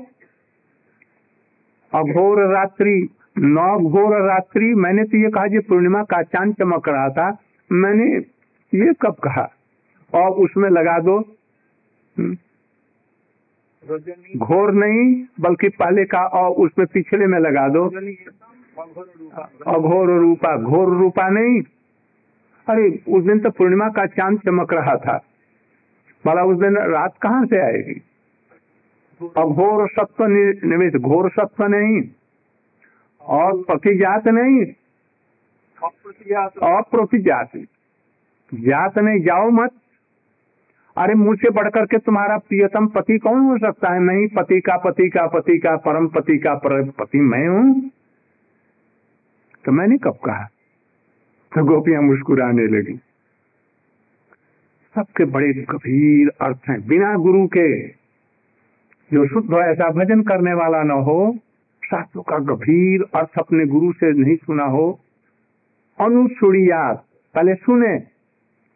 अघोर 1.93 2.53
रात्रि 2.53 3.09
नौ 3.37 3.79
घोर 3.79 4.27
रात्रि, 4.27 4.73
मैंने 4.73 5.03
तो 5.03 5.17
ये 5.17 5.29
कहा, 5.29 5.47
जी, 5.47 5.59
पूर्णिमा 5.59 6.03
का 6.03 6.21
चाँद 6.23 6.53
चमक 6.53 6.89
रहा 6.89 7.09
था, 7.09 7.37
मैंने 7.71 8.15
ये 8.77 8.93
कब 9.01 9.15
कहा? 9.23 9.49
और 10.13 10.29
उसमें 10.29 10.69
लगा 10.69 10.99
दो। 10.99 11.19
हम्म। 12.17 12.37
घोर 14.37 14.71
नहीं 14.71 15.25
बल्कि 15.39 15.69
पहले 15.69 16.05
का 16.05 16.25
और 16.25 16.51
उसमें 16.51 16.87
पिछले 16.93 17.27
में 17.27 17.39
लगा 17.39 17.69
दो। 17.69 17.85
अघोर 19.71 20.19
रूपा 20.19 20.57
घोर 20.57 20.97
रूपा 20.97 21.29
नहीं। 21.29 21.61
अरे 22.69 23.03
उस 23.07 23.23
दिन 23.23 23.39
तो 23.39 23.49
पूर्णिमा 23.49 23.89
का 23.89 24.05
चाँद 24.05 24.39
चमक 24.39 24.73
रहा 24.73 24.95
था। 24.95 25.17
बोला 26.25 26.43
उस 26.43 26.57
दिन 26.57 26.77
रात 26.77 27.17
कहाँ 27.21 27.45
से 27.45 27.59
आएगी? 27.59 28.01
अघोर 29.37 29.89
सत्व 29.89 30.25
निमित्त 30.67 30.97
घोर 30.97 31.29
सत्व 31.29 31.63
नहीं। 31.63 32.01
और 33.21 33.63
प्रतिजात 33.63 34.27
नहीं। 34.27 34.65
अप्रतिजात। 36.63 37.49
जात 38.53 38.97
नहीं 38.99 39.21
जाओ 39.21 39.49
मत। 39.49 39.71
अरे 40.97 41.13
मुझसे 41.13 41.49
बढ़कर 41.49 41.85
के 41.85 41.97
तुम्हारा 41.97 42.37
प्रियतम 42.37 42.87
पति 42.87 43.17
कौन 43.17 43.39
हो 43.39 43.57
सकता 43.57 43.93
है? 43.93 43.99
नहीं, 43.99 44.27
पति 44.27 44.61
का 44.61 44.77
पति 44.77 45.09
का 45.09 45.27
पति 45.27 45.57
का 45.57 45.75
परम 45.75 46.07
पति 46.07 46.37
का 46.37 46.55
परम 46.55 46.85
पति 46.85 47.19
मैं 47.19 47.47
हूँ। 47.47 47.91
तो 49.65 49.71
मैंने 49.71 49.97
कब 49.97 50.13
कहा? 50.25 50.43
तो 51.55 51.65
गोपियाँ 51.65 52.01
मुस्कुराने 52.01 52.67
लगी। 52.67 52.93
सबके 54.95 55.25
बड़े 55.25 55.53
गंभीर 55.53 56.31
अर्थ 56.41 56.59
हैं। 56.69 56.87
बिना 56.87 57.15
गुरु 57.15 57.47
के 57.47 57.87
जो 59.13 59.27
शुद्ध 59.27 59.53
ऐसा 59.53 59.89
भजन 59.89 60.21
करने 60.21 60.53
वाला 60.53 60.83
न 60.83 60.91
हो 60.91 61.37
शास्त्रों 61.85 62.23
का 62.23 62.37
गंभीर 62.37 63.05
अर्थ 63.15 63.29
अपने 63.39 63.65
गुरु 63.65 63.91
से 63.91 64.11
नहीं 64.11 64.35
सुना 64.35 64.63
हो। 64.63 64.99
अनुसुड़ियात 65.99 67.05
पहले 67.35 67.55
सुने, 67.55 68.03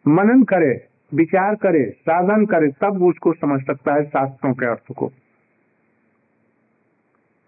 मनन 0.08 0.42
करे 0.42 0.85
विचार 1.14 1.54
करे, 1.54 1.84
साधन 1.90 2.46
करे, 2.46 2.68
तब 2.80 3.02
उसको 3.02 3.32
समझ 3.32 3.60
सकता 3.66 3.94
है 3.94 4.04
शास्त्रों 4.04 4.52
के 4.54 4.66
अर्थ 4.66 4.92
को। 4.96 5.12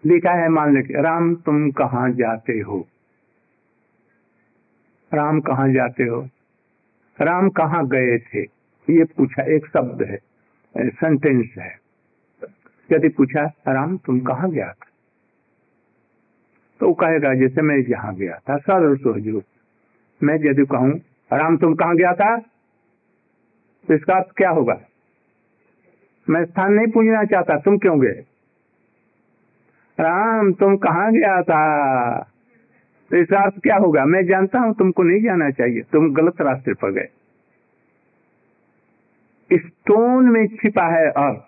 लिखा 0.05 0.31
है 0.31 0.49
मान 0.49 0.73
लेके, 0.75 1.01
राम 1.01 1.35
तुम 1.35 1.71
कहा 1.71 2.09
जाते 2.09 2.59
हो? 2.59 2.87
राम 5.13 5.39
कहा 5.39 5.67
जाते 5.67 6.03
हो? 6.03 6.21
राम 7.21 7.49
कहाँ 7.49 7.87
गए 7.87 8.17
थे? 8.17 8.41
ये 8.89 9.03
पूछा, 9.03 9.43
एक 9.43 9.65
शब्द 9.67 10.01
है 10.01 10.17
सेंटेंस 10.77 11.55
है। 11.57 11.77
यदि 12.91 13.09
पूछा, 13.09 13.43
राम 13.67 13.97
तुम 13.97 14.19
कहा 14.19 14.47
गया 14.47 14.67
था? 14.67 14.85
तो 16.79 16.87
वो 16.87 16.93
कहेगा, 16.93 17.33
जैसे 17.33 17.61
मैं 17.61 17.81
जहाँ 17.83 18.15
गया 18.15 18.39
था 18.49 18.57
सर 18.57 18.91
हजूर 19.07 19.43
मैं 20.23 20.35
यदि 20.35 20.65
कहूँ, 20.65 20.91
राम 21.33 21.57
तुम 21.57 21.75
कहाँ 21.75 21.95
गया 21.95 22.13
था? 22.13 22.35
तो 23.87 23.93
इसका 23.93 24.13
अर्थ 24.13 24.27
क्या 24.37 24.49
होगा? 24.49 24.79
मैं 26.29 26.45
स्थान 26.45 26.73
नहीं 26.73 26.87
पूछना 26.87 27.23
चाहता, 27.23 27.57
तुम 27.57 27.77
क्यों 27.77 27.99
गए? 28.01 28.23
राम, 29.99 30.51
तुम 30.53 30.77
कहा 30.77 31.09
गया 31.09 31.41
था? 31.41 32.19
तो 33.11 33.17
इसका 33.17 33.39
अर्थ 33.39 33.53
क्या 33.63 33.77
होगा? 33.77 34.05
मैं 34.05 34.25
जानता 34.25 34.59
हूँ 34.59 34.73
तुमको 34.73 35.03
नहीं 35.03 35.21
जाना 35.21 35.49
चाहिए, 35.49 35.81
तुम 35.81 36.13
गलत 36.13 36.41
रास्ते 36.41 36.73
पर 36.73 36.91
गए। 36.91 37.07
स्टोन 39.51 40.29
में 40.29 40.47
छिपा 40.47 40.85
है 40.87 41.09
अर्थ। 41.09 41.45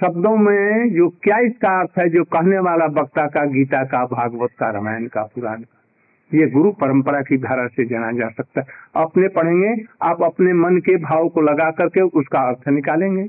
शब्दों 0.00 0.36
में 0.36 0.94
जो 0.94 1.08
क्या 1.08 1.38
इसका 1.38 1.80
अर्थ 1.80 1.98
है, 1.98 2.08
जो 2.08 2.24
कहने 2.24 2.58
वाला 2.58 2.84
वक्ता 2.84 3.26
का, 3.26 3.44
गीता 3.44 3.84
का, 3.84 4.04
भागवत 4.06 4.50
का, 4.58 4.70
रामायण 4.70 5.06
का, 5.06 5.22
पुराण 5.22 5.62
का। 5.62 5.77
ये 6.34 6.46
गुरु 6.46 6.72
परंपरा 6.72 7.20
की 7.22 7.36
धारा 7.36 7.66
से 7.66 7.84
जाना 7.84 8.12
जा 8.12 8.28
सकता 8.28 8.60
है। 8.60 8.66
अपने 8.96 9.28
पढ़ेंगे, 9.28 9.84
आप 10.02 10.22
अपने 10.22 10.52
मन 10.52 10.78
के 10.78 10.96
भाव 10.96 11.28
को 11.28 11.40
लगा 11.40 11.70
करके 11.70 12.00
उसका 12.00 12.40
अर्थ 12.40 12.68
निकालेंगे। 12.68 13.22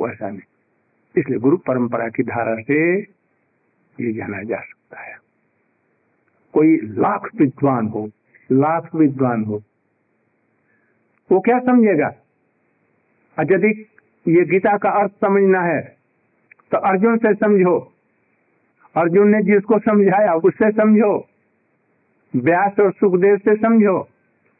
वैसा 0.00 0.28
नहीं। 0.30 0.40
इसलिए 1.16 1.38
गुरु 1.38 1.56
परंपरा 1.56 2.08
की 2.08 2.22
धारा 2.22 2.54
से 2.54 2.98
ये 4.00 4.12
जाना 4.12 4.42
जा 4.42 4.56
सकता 4.56 5.00
है। 5.00 5.16
कोई 6.52 6.76
लाख 6.82 7.28
विद्वान 7.36 7.86
हो, 7.86 8.10
लाख 8.52 8.94
विद्वान 8.94 9.44
हो, 9.44 9.62
वो 11.32 11.40
क्या 11.40 11.58
समझेगा? 11.58 12.14
यदि 13.38 13.68
ये 14.28 14.44
गीता 14.44 14.76
का 14.76 14.90
अर्थ 14.90 15.10
समझना 15.20 15.60
है 15.60 15.96
तो 16.70 16.78
अर्जुन 16.78 17.16
से 17.16 17.34
समझो। 17.34 17.92
अर्जुन 18.96 19.28
ने 19.28 19.42
जिसको 19.42 19.78
समझाया, 19.78 20.34
उससे 20.34 20.70
समझो। 20.72 21.27
व्यास 22.36 22.72
और 22.80 22.92
सुखदेव 22.92 23.36
से 23.36 23.56
समझो। 23.56 24.08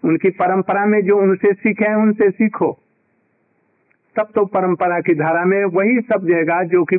उनकी 0.05 0.31
परंपरा 0.31 0.87
में 0.87 1.01
जो 1.03 1.19
उनसे 1.19 1.53
सीखे 1.53 1.95
उनसे 1.95 2.31
सीखो। 2.31 2.79
तब 4.17 4.29
तो 4.35 4.45
परंपरा 4.45 5.01
की 5.01 5.15
धारा 5.15 5.45
में 5.45 5.65
वही 5.65 6.01
समझेगा 6.01 6.63
जो 6.63 6.85
कि 6.85 6.99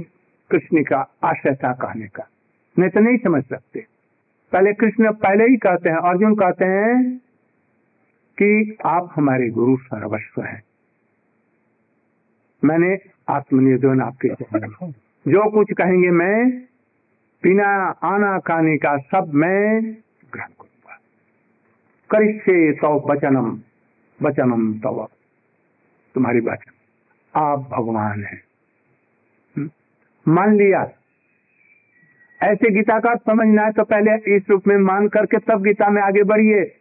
कृष्ण 0.51 0.83
का 0.83 1.15
आशय 1.23 1.55
था 1.55 1.73
कहने 1.73 2.07
का। 2.07 2.29
नहीं 2.79 2.89
तो 2.89 2.99
नहीं 2.99 3.17
समझ 3.17 3.43
सकते। 3.43 3.85
पहले 4.51 4.73
कृष्ण 4.73 5.11
पहले 5.11 5.45
ही 5.45 5.57
कहते 5.57 5.89
हैं, 5.89 5.97
अर्जुन 5.97 6.35
कहते 6.35 6.65
हैं 6.65 7.17
कि 8.41 8.77
आप 8.85 9.09
हमारे 9.15 9.49
गुरु 9.49 9.77
सर्वस्व 9.77 10.41
हैं। 10.41 10.63
मैंने 12.63 12.97
आत्मनिर्भर 13.29 14.01
आपके 14.01 14.27
जो 15.31 15.51
कुछ 15.51 15.67
कहेंगे 15.73 16.09
मैं, 16.09 16.49
बिना 17.43 17.67
आना 18.03 18.39
खाने 18.39 18.77
का 18.77 18.97
सब 18.97 19.31
मैं 19.33 19.95
ग्रहण 20.33 20.47
करूँगा। 20.47 20.99
करिष्ये 22.09 22.71
तो 22.71 23.11
वचनम 23.11 23.59
वचनम 24.21 24.73
तव। 24.73 25.07
तुम्हारी 26.15 26.39
वचन। 26.39 26.71
आप 27.35 27.59
भगवान 27.59 28.23
हैं। 28.23 28.43
हम्म? 29.57 29.69
मान 30.33 30.55
लिया। 30.55 30.89
ऐसे 32.43 32.71
गीता 32.71 32.99
का 32.99 33.15
समझना 33.15 33.63
है 33.63 33.71
तो 33.71 33.83
पहले 33.83 34.35
इस 34.35 34.43
रूप 34.49 34.67
में 34.67 34.77
मान 34.77 35.07
करके 35.07 35.37
तब 35.37 35.63
गीता 35.63 35.89
में 35.89 36.01
आगे 36.01 36.23
बढ़िए। 36.23 36.75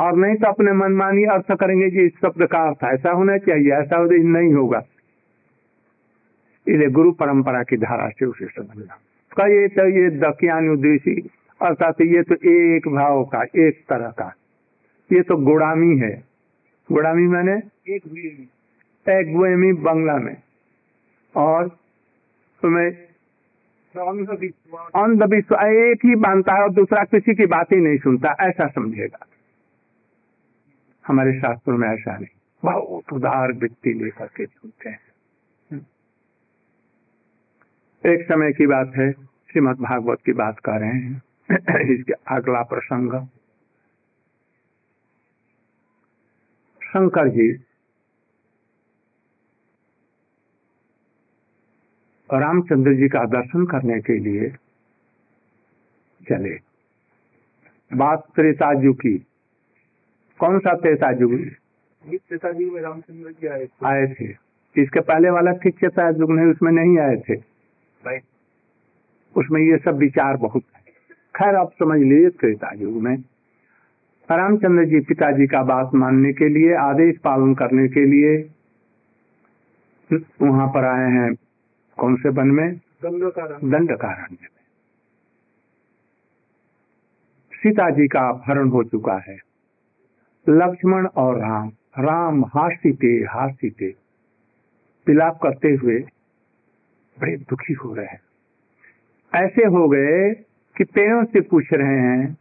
और 0.00 0.16
नहीं 0.16 0.36
तो 0.36 0.46
अपने 0.46 0.72
मनमानी 0.72 1.24
अर्थ 1.24 1.52
करेंगे 1.52 1.90
कि 1.90 2.00
इस 2.00 2.12
शब्द 2.12 2.46
का 2.46 2.58
अर्थ 2.58 2.78
ऐसा 2.84 3.10
होना 3.10 3.38
चाहिए, 3.38 3.72
ऐसा 3.72 3.96
हो 3.96 4.04
नहीं 4.04 4.54
होगा। 4.54 4.78
इसलिए 6.68 6.88
गुरु 6.88 7.12
परंपरा 7.12 7.62
की 7.62 7.76
धारा 7.76 8.08
से 8.08 8.24
उसे 8.24 8.46
समझना। 8.46 8.98
कहिए 9.32 9.68
तो 9.68 9.88
ये 9.88 10.10
दकियानुदेशी 10.10 11.30
अर्थात 11.62 12.00
ये 12.00 12.22
तो 12.22 12.34
एक 12.34 12.88
भाव 12.88 13.24
का 13.24 13.42
एक 13.42 13.84
तरह 13.88 14.08
का। 14.08 14.34
ये 15.12 15.22
तो 15.22 15.36
गुड़ामी 15.36 15.98
है। 15.98 16.24
गुड़ामी 16.92 17.26
मैंने? 17.26 17.56
एक 17.94 18.02
एक 19.08 19.36
बंगला 19.82 20.16
में। 20.16 20.36
और 21.36 21.68
तुम्हें 22.62 22.90
अंधविश्वास 24.94 25.64
एक 25.64 25.98
ही 26.04 26.14
मानता 26.14 26.54
है 26.54 26.62
और 26.62 26.70
दूसरा 26.70 27.04
किसी 27.04 27.34
की 27.34 27.46
बात 27.46 27.72
ही 27.72 27.76
नहीं 27.76 27.98
सुनता 27.98 28.36
ऐसा 28.40 28.66
समझेगा। 28.68 29.26
हमारे 31.06 31.40
शास्त्रों 31.40 31.78
में 31.78 31.88
ऐसा 31.88 32.16
नहीं। 32.16 32.38
बहुत 32.64 33.04
उदार 33.12 33.52
व्यक्ति 33.52 33.90
लेकर 33.92 34.26
के 34.26 34.46
सुनते 34.46 34.90
हैं। 34.90 35.11
एक 38.06 38.24
समय 38.24 38.52
की 38.52 38.66
बात 38.66 38.92
है 38.96 39.12
श्रीमद 39.12 39.76
भागवत 39.76 40.18
की 40.26 40.32
बात 40.32 40.58
कर 40.58 40.72
रहे 40.72 40.90
हैं। 40.90 41.22
इसके 41.94 42.12
अगला 42.12 42.62
प्रसंग। 42.62 43.26
शंकर 46.84 47.28
जी 47.28 47.52
रामचंद्र 52.32 52.94
जी 52.94 53.08
का 53.08 53.24
दर्शन 53.24 53.66
करने 53.66 54.00
के 54.00 54.18
लिए 54.18 54.48
चले। 56.28 56.58
बात 57.96 58.26
त्रेता 58.36 58.74
जी 58.74 58.92
की। 58.92 59.26
कौन 60.38 60.58
सा 60.58 60.74
त्रेता 60.74 61.10
युग 61.10 61.38
त्रेता 62.16 62.48
युग 62.48 62.74
में 62.74 62.82
रामचंद्र 62.82 63.32
जी 63.32 63.46
आए 63.46 63.66
थे। 63.66 63.86
आए 63.86 64.06
थे। 64.06 64.24
इसके 64.82 65.00
पहले 65.00 65.30
वाला 65.30 65.52
ठीक 65.52 65.84
युग 65.84 66.30
नहीं 66.32 66.46
उसमें 66.46 66.72
नहीं 66.72 66.98
आए 66.98 67.16
थे। 67.16 67.51
उसमें 69.36 69.60
ये 69.60 69.76
सब 69.78 69.96
विचार 69.96 70.36
बहुत 70.36 70.62
है। 70.76 70.82
खैर 71.36 71.54
आप 71.54 71.72
समझ 71.78 72.00
लीजिए 72.00 72.28
त्रेता 72.30 72.72
युग 72.74 73.02
में। 73.02 73.16
रामचंद्र 74.30 74.84
जी 74.84 75.00
पिताजी 75.00 75.46
का 75.46 75.62
बात 75.62 75.90
मानने 75.94 76.32
के 76.32 76.48
लिए 76.48 76.74
आदेश 76.74 77.18
पालन 77.18 77.54
करने 77.54 77.88
के 77.88 78.04
लिए 78.06 78.50
वहाँ 80.42 80.68
पर 80.68 80.84
आए 80.84 81.10
हैं। 81.10 81.34
कौन 81.96 82.16
से 82.16 82.28
वन 82.28 82.48
में? 82.48 82.74
दंड 83.04 83.96
कारण 83.96 84.32
में। 84.32 84.48
सीता 87.54 87.90
जी 87.90 88.06
का 88.08 88.20
अपहरण 88.20 88.68
हो 88.68 88.82
चुका 88.84 89.16
है। 89.28 89.36
लक्ष्मण 90.48 91.06
और 91.06 91.38
राम 91.38 91.68
राम 91.98 92.44
हासीते 92.44 93.12
हासीते 93.30 93.94
पिलाप 95.06 95.38
करते 95.42 95.68
हुए 95.68 95.98
बड़े 97.20 97.36
दुखी 97.36 97.72
हो 97.74 97.94
रहे 97.94 98.06
हैं। 98.06 98.21
ऐसे 99.34 99.66
हो 99.66 99.88
गए 99.88 100.34
कि 100.76 100.84
पेड़ों 100.84 101.24
से 101.24 101.40
पूछ 101.40 101.72
रहे 101.72 101.98
हैं 101.98 102.36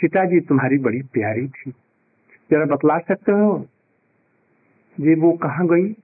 सीता 0.00 0.24
जी 0.24 0.40
तुम्हारी 0.40 0.78
बड़ी 0.78 1.02
प्यारी 1.02 1.48
थी। 1.48 1.70
जरा 2.50 2.64
बतला 2.64 2.98
सकते 2.98 3.32
हो 3.32 3.66
जी 5.00 5.14
वो 5.14 5.32
कहा 5.32 5.64
गई? 5.64 5.96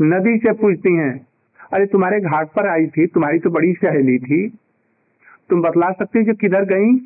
नदी 0.00 0.38
से 0.38 0.52
पूछती 0.52 0.96
हैं, 0.96 1.26
अरे, 1.72 1.86
तुम्हारे 1.86 2.20
घाट 2.20 2.48
पर 2.48 2.66
आई 2.66 2.86
थी, 2.86 3.06
तुम्हारी 3.06 3.38
तो 3.38 3.50
बड़ी 3.50 3.72
सहेली 3.72 4.18
थी। 4.18 4.48
तुम 5.48 5.62
बतला 5.62 5.90
सकती 5.90 6.24
जो 6.24 6.34
किधर 6.34 6.64
गई? 6.64 6.98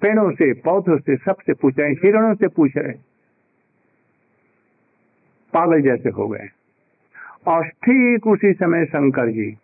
पेड़ों 0.00 0.30
से, 0.30 0.52
पौधों 0.52 0.98
से, 0.98 1.16
सबसे 1.16 1.52
पूछ 1.52 1.78
रहे 1.78 1.92
हिरणों 1.92 2.34
से 2.34 2.48
पूछ 2.48 2.76
रहे 2.76 2.92
पागल 5.52 5.80
जैसे 5.80 6.08
हो 6.08 6.28
गए। 6.28 6.48
और 7.46 7.68
ठीक 7.68 8.26
उसी 8.26 8.52
समय 8.52 8.84
शंकर 8.84 9.28
जी 9.28 9.56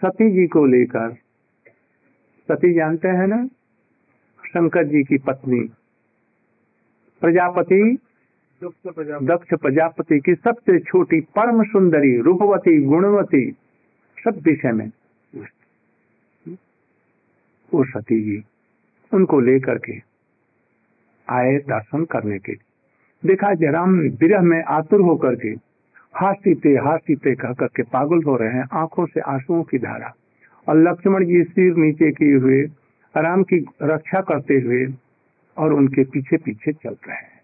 सती 0.00 0.30
जी 0.30 0.46
को 0.46 0.64
लेकर। 0.66 1.12
सती 2.48 2.72
जानते 2.74 3.08
हैं 3.08 3.26
ना? 3.26 3.46
शंकर 4.48 4.84
जी 4.84 5.02
की 5.04 5.18
पत्नी। 5.18 5.60
प्रजापति 7.20 7.98
दक्ष 8.64 9.54
प्रजापति। 9.60 10.18
की 10.20 10.34
सबसे 10.34 10.78
छोटी 10.80 11.20
परम 11.20 11.62
सुंदरी 11.62 12.16
रूपवती 12.18 12.82
गुणवती 12.82 13.50
सब 14.24 14.40
विषय 14.42 14.72
में 14.72 14.90
वो 17.74 17.84
सती 17.84 18.20
जी 18.20 18.42
उनको 19.12 19.40
लेकर 19.40 19.78
के 19.78 19.94
आए 21.28 21.56
दर्शन 21.58 22.04
करने 22.04 22.38
के 22.38 22.52
लिए। 22.52 23.28
देखा 23.28 23.54
जयराम 23.54 23.98
विरह 24.20 24.42
में 24.42 24.62
आतुर 24.64 25.00
होकर 25.00 25.34
के 25.34 25.54
हासीते 26.14 26.68
हासीते 26.78 27.34
कह 27.34 27.52
करके 27.52 27.82
पागल 27.82 28.22
हो 28.22 28.36
रहे 28.36 28.52
हैं 28.52 28.64
आँखों 28.72 29.06
से 29.06 29.20
आंसुओं 29.20 29.62
की 29.62 29.78
धारा। 29.78 30.12
और 30.68 30.76
लक्ष्मण 30.78 31.24
जी 31.24 31.42
सिर 31.44 31.76
नीचे 31.76 32.10
किए 32.12 32.34
हुए, 32.34 32.62
राम 33.14 33.42
की 33.42 33.56
रक्षा 33.82 34.20
करते 34.20 34.54
हुए 34.54 34.86
और 35.56 35.72
उनके 35.72 36.04
पीछे 36.04 36.36
पीछे 36.36 36.72
चल 36.72 36.96
रहे 37.08 37.16
हैं। 37.16 37.42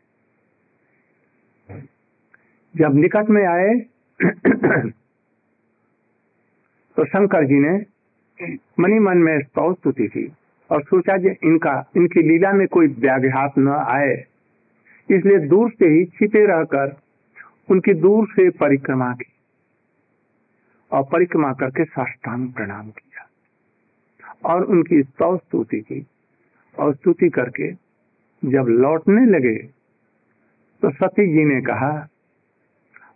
जब 2.74 2.94
निकट 2.94 3.30
में 3.30 3.44
आए 3.46 3.74
तो 6.96 7.04
शंकर 7.04 7.44
जी 7.44 7.58
ने 7.58 7.72
मनी 8.80 8.98
मन 8.98 9.18
में 9.18 9.38
स्तौ 9.42 9.72
स्तुति 9.74 10.06
की 10.06 10.32
और 10.70 10.82
सोचा 10.82 11.16
जी 11.16 11.28
इनका, 11.44 11.90
इनकी 11.96 12.22
लीला 12.22 12.52
में 12.52 12.66
कोई 12.68 12.86
व्याघात 12.86 13.58
न 13.58 13.68
आए, 13.68 14.14
इसलिए 15.10 15.38
दूर 15.38 15.70
से 15.70 15.88
ही 15.88 16.04
छिपे 16.04 16.44
रहकर 16.46 16.96
उनकी 17.68 17.94
दूर 17.94 18.26
से 18.26 18.50
परिक्रमा 18.50 19.12
की 19.12 19.32
और 20.92 21.02
परिक्रमा 21.02 21.52
करके 21.52 21.84
साष्टांग 21.84 22.52
प्रणाम 22.52 22.90
किया 22.90 23.28
और 24.44 24.64
उनकी 24.64 25.02
स्तौ 25.02 25.36
स्तुति 25.36 25.80
की 25.80 26.06
और 26.78 26.94
स्तुति 26.94 27.28
करके 27.28 27.72
जब 28.44 28.66
लौटने 28.68 29.26
लगे 29.26 29.80
तो 30.82 30.90
सती 30.90 31.32
जी 31.32 31.44
ने 31.44 31.60
कहा, 31.60 32.08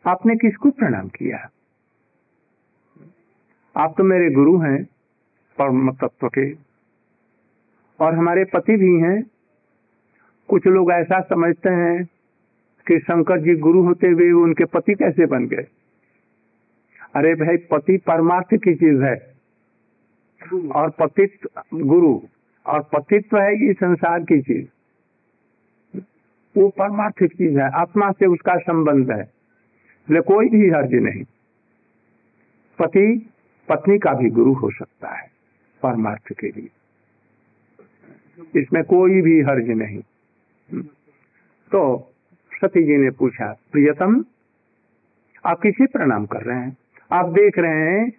आपने 0.07 0.35
किसको 0.35 0.71
प्रणाम 0.71 1.09
किया? 1.09 1.51
आप 3.77 3.95
तो 3.99 4.05
मेरे 4.05 4.31
गुरु 4.31 4.59
हैं, 4.59 4.85
परम 5.59 5.93
तत्व 5.93 6.29
के, 6.29 6.55
और 8.01 8.15
हमारे 8.15 8.45
पति 8.45 8.77
भी 8.77 9.01
हैं। 9.01 9.23
कुछ 10.49 10.67
लोग 10.67 10.91
ऐसा 10.91 11.21
समझते 11.21 11.71
हैं 11.71 12.05
कि 12.87 12.99
शंकर 12.99 13.41
जी 13.41 13.55
गुरु 13.55 13.83
होते 13.83 14.07
हुए 14.07 14.31
उनके 14.31 14.65
पति 14.65 14.95
कैसे 14.95 15.27
बन 15.27 15.47
गए? 15.47 15.67
अरे 17.17 17.35
भाई, 17.35 17.57
पति 17.57 17.97
परमार्थ 17.97 18.63
की 18.63 18.75
चीज़ 18.75 19.03
है। 19.03 19.35
और 20.55 20.91
पतित्व 20.91 21.49
गुरु, 21.75 22.21
और 22.67 22.89
पतित्व 22.93 23.39
है 23.39 23.67
ये 23.67 23.73
संसार 23.73 24.21
की 24.21 24.43
चीज़। 24.43 24.67
वो 26.57 26.69
परमार्थिक 26.69 27.33
चीज़ 27.33 27.59
है, 27.59 27.71
आत्मा 27.71 28.11
से 28.11 28.27
उसका 28.27 28.57
संबंध 28.57 29.11
है। 29.11 29.35
कोई 30.21 30.49
भी 30.49 30.71
हर्ज 30.71 30.95
नहीं। 30.95 31.25
पति, 32.79 33.31
पत्नी 33.69 33.99
का 33.99 34.13
भी 34.13 34.31
गुरु 34.31 34.53
हो 34.53 34.71
सकता 34.71 35.09
है 35.09 35.31
परमार्थ 35.83 36.33
के 36.33 36.49
लिए। 36.49 36.69
इसमें 38.61 38.85
कोई 38.85 39.23
भी 39.23 39.41
हर्ज 39.41 39.69
नहीं। 39.69 40.01
तो 41.73 42.14
सती 42.65 42.85
जी 42.85 42.97
ने 42.97 43.11
पूछा, 43.11 43.57
प्रियतम, 43.73 44.25
आप 45.47 45.61
किसे 45.61 45.87
प्रणाम 45.87 46.27
कर 46.27 46.43
रहे 46.43 46.59
हैं? 46.59 46.77
आप 47.13 47.29
देख 47.29 47.59
रहे 47.59 47.91
हैं, 47.91 48.13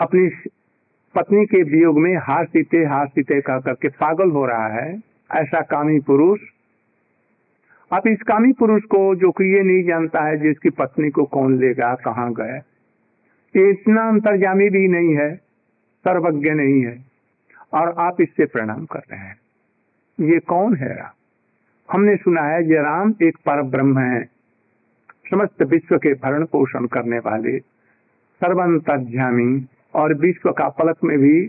अपनी 0.00 0.28
पत्नी 1.14 1.46
के 1.46 1.62
वियोग 1.62 1.98
में 1.98 2.16
हार 2.16 2.46
सीते 2.46 2.84
हार 2.84 3.06
सीते 3.06 3.40
कह 3.40 3.58
करके 3.58 3.88
पागल 3.88 4.30
हो 4.30 4.46
रहा 4.46 4.68
है, 4.68 5.00
ऐसा 5.34 5.60
कामी 5.60 6.00
पुरुष। 6.00 6.40
आप 7.92 8.06
इस 8.06 8.22
कामी 8.22 8.52
पुरुष 8.52 8.82
को, 8.82 9.14
जो 9.14 9.30
कि 9.30 9.54
ये 9.54 9.62
नहीं 9.62 9.84
जानता 9.84 10.22
है, 10.22 10.36
जिसकी 10.36 10.70
पत्नी 10.70 11.10
को 11.10 11.24
कौन 11.24 11.58
लेगा, 11.58 11.94
कहाँ 11.94 12.32
गए? 12.32 12.60
इतना 13.70 14.08
अंतर्जामी 14.08 14.70
भी 14.70 14.88
नहीं 14.88 15.16
है, 15.16 15.36
सर्वज्ञ 16.04 16.50
नहीं 16.50 16.84
है, 16.84 17.04
और 17.72 17.94
आप 17.98 18.20
इससे 18.20 18.44
प्रणाम 18.44 18.84
कर 18.84 18.98
रहे 18.98 19.20
हैं। 19.20 19.36
ये 20.20 20.38
कौन 20.38 20.76
है 20.76 20.94
राम 20.94 21.23
हमने 21.90 22.16
सुना 22.16 22.42
है 22.42 22.68
ये 22.68 22.76
राम 22.76 23.14
एक 23.22 23.36
पर 23.36 23.62
ब्रह्म 23.62 23.98
है। 23.98 24.24
समस्त 25.30 25.62
विश्व 25.62 25.96
के 25.98 26.14
भरण 26.14 26.44
पोषण 26.44 26.86
करने 26.86 27.18
वाले, 27.18 27.58
सर्वंतर्यामी 28.40 29.66
और 29.94 30.14
विश्व 30.14 30.52
का 30.52 30.68
पलक 30.68 30.96
में 31.04 31.18
भी 31.18 31.48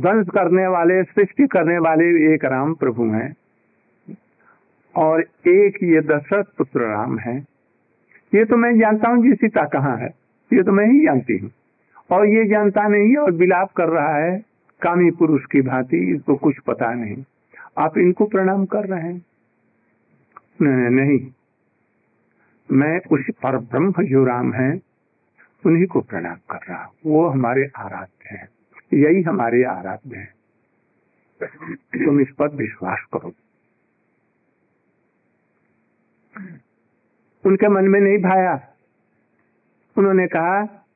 ध्वंस 0.00 0.26
करने 0.28 0.66
वाले, 0.66 1.02
सृष्टि 1.02 1.46
करने 1.46 1.78
वाले 1.78 2.34
एक 2.34 2.44
राम 2.44 2.74
प्रभु 2.74 3.04
हैं। 3.04 3.34
और 4.96 5.20
एक 5.48 5.78
ये 5.82 6.00
दशरथ 6.00 6.44
पुत्र 6.58 6.80
राम 6.80 7.18
है। 7.18 7.38
ये 8.34 8.44
तो 8.44 8.56
मैं 8.56 8.78
जानता 8.78 9.08
हूँ 9.08 9.22
जी 9.22 9.34
सीता 9.34 9.64
कहाँ 9.64 9.96
है। 9.96 10.08
ये 10.52 10.62
तो 10.62 10.72
मैं 10.72 10.86
ही 10.86 11.04
जानती 11.04 11.38
हूँ। 11.38 11.50
और 12.10 12.26
ये 12.26 12.44
जानता 12.44 12.88
नहीं 12.88 13.16
और 13.16 13.32
विलाप 13.32 13.72
कर 13.72 13.88
रहा 13.88 14.16
है, 14.16 14.44
कामी 14.82 15.10
पुरुष 15.10 15.44
की 15.52 15.60
भांति, 15.60 16.14
इसको 16.14 16.34
कुछ 16.34 16.58
पता 16.58 16.94
नहीं। 16.94 17.24
आप 17.78 17.98
इनको 17.98 18.26
प्रणाम 18.26 18.66
कर 18.66 18.86
रहे 18.86 19.02
हैं? 19.02 19.26
नहीं, 20.62 20.90
नहीं। 20.90 21.32
मैं 22.70 23.00
उस 23.10 23.20
पर 23.42 23.58
ब्रह्म 23.58 23.92
जो 23.92 24.24
राम 24.24 24.52
है 24.52 24.80
उन्हीं 25.66 25.86
को 25.86 26.00
प्रणाम 26.00 26.34
कर 26.34 26.58
रहा 26.68 26.84
हूँ। 26.84 26.94
वो 27.06 27.28
हमारे 27.28 27.70
आराध्य 27.76 28.28
हैं। 28.28 28.48
यही 28.94 29.22
हमारे 29.22 29.64
आराध्य 29.64 30.16
हैं। 30.16 30.34
तुम 32.04 32.20
इस 32.20 32.30
पर 32.38 32.48
विश्वास 32.48 32.98
करो। 33.14 33.32
उनके 37.46 37.68
मन 37.68 37.84
में 37.84 38.00
नहीं 38.00 38.18
भाया। 38.18 38.68
उन्होंने 39.98 40.26
कहा 40.26 40.86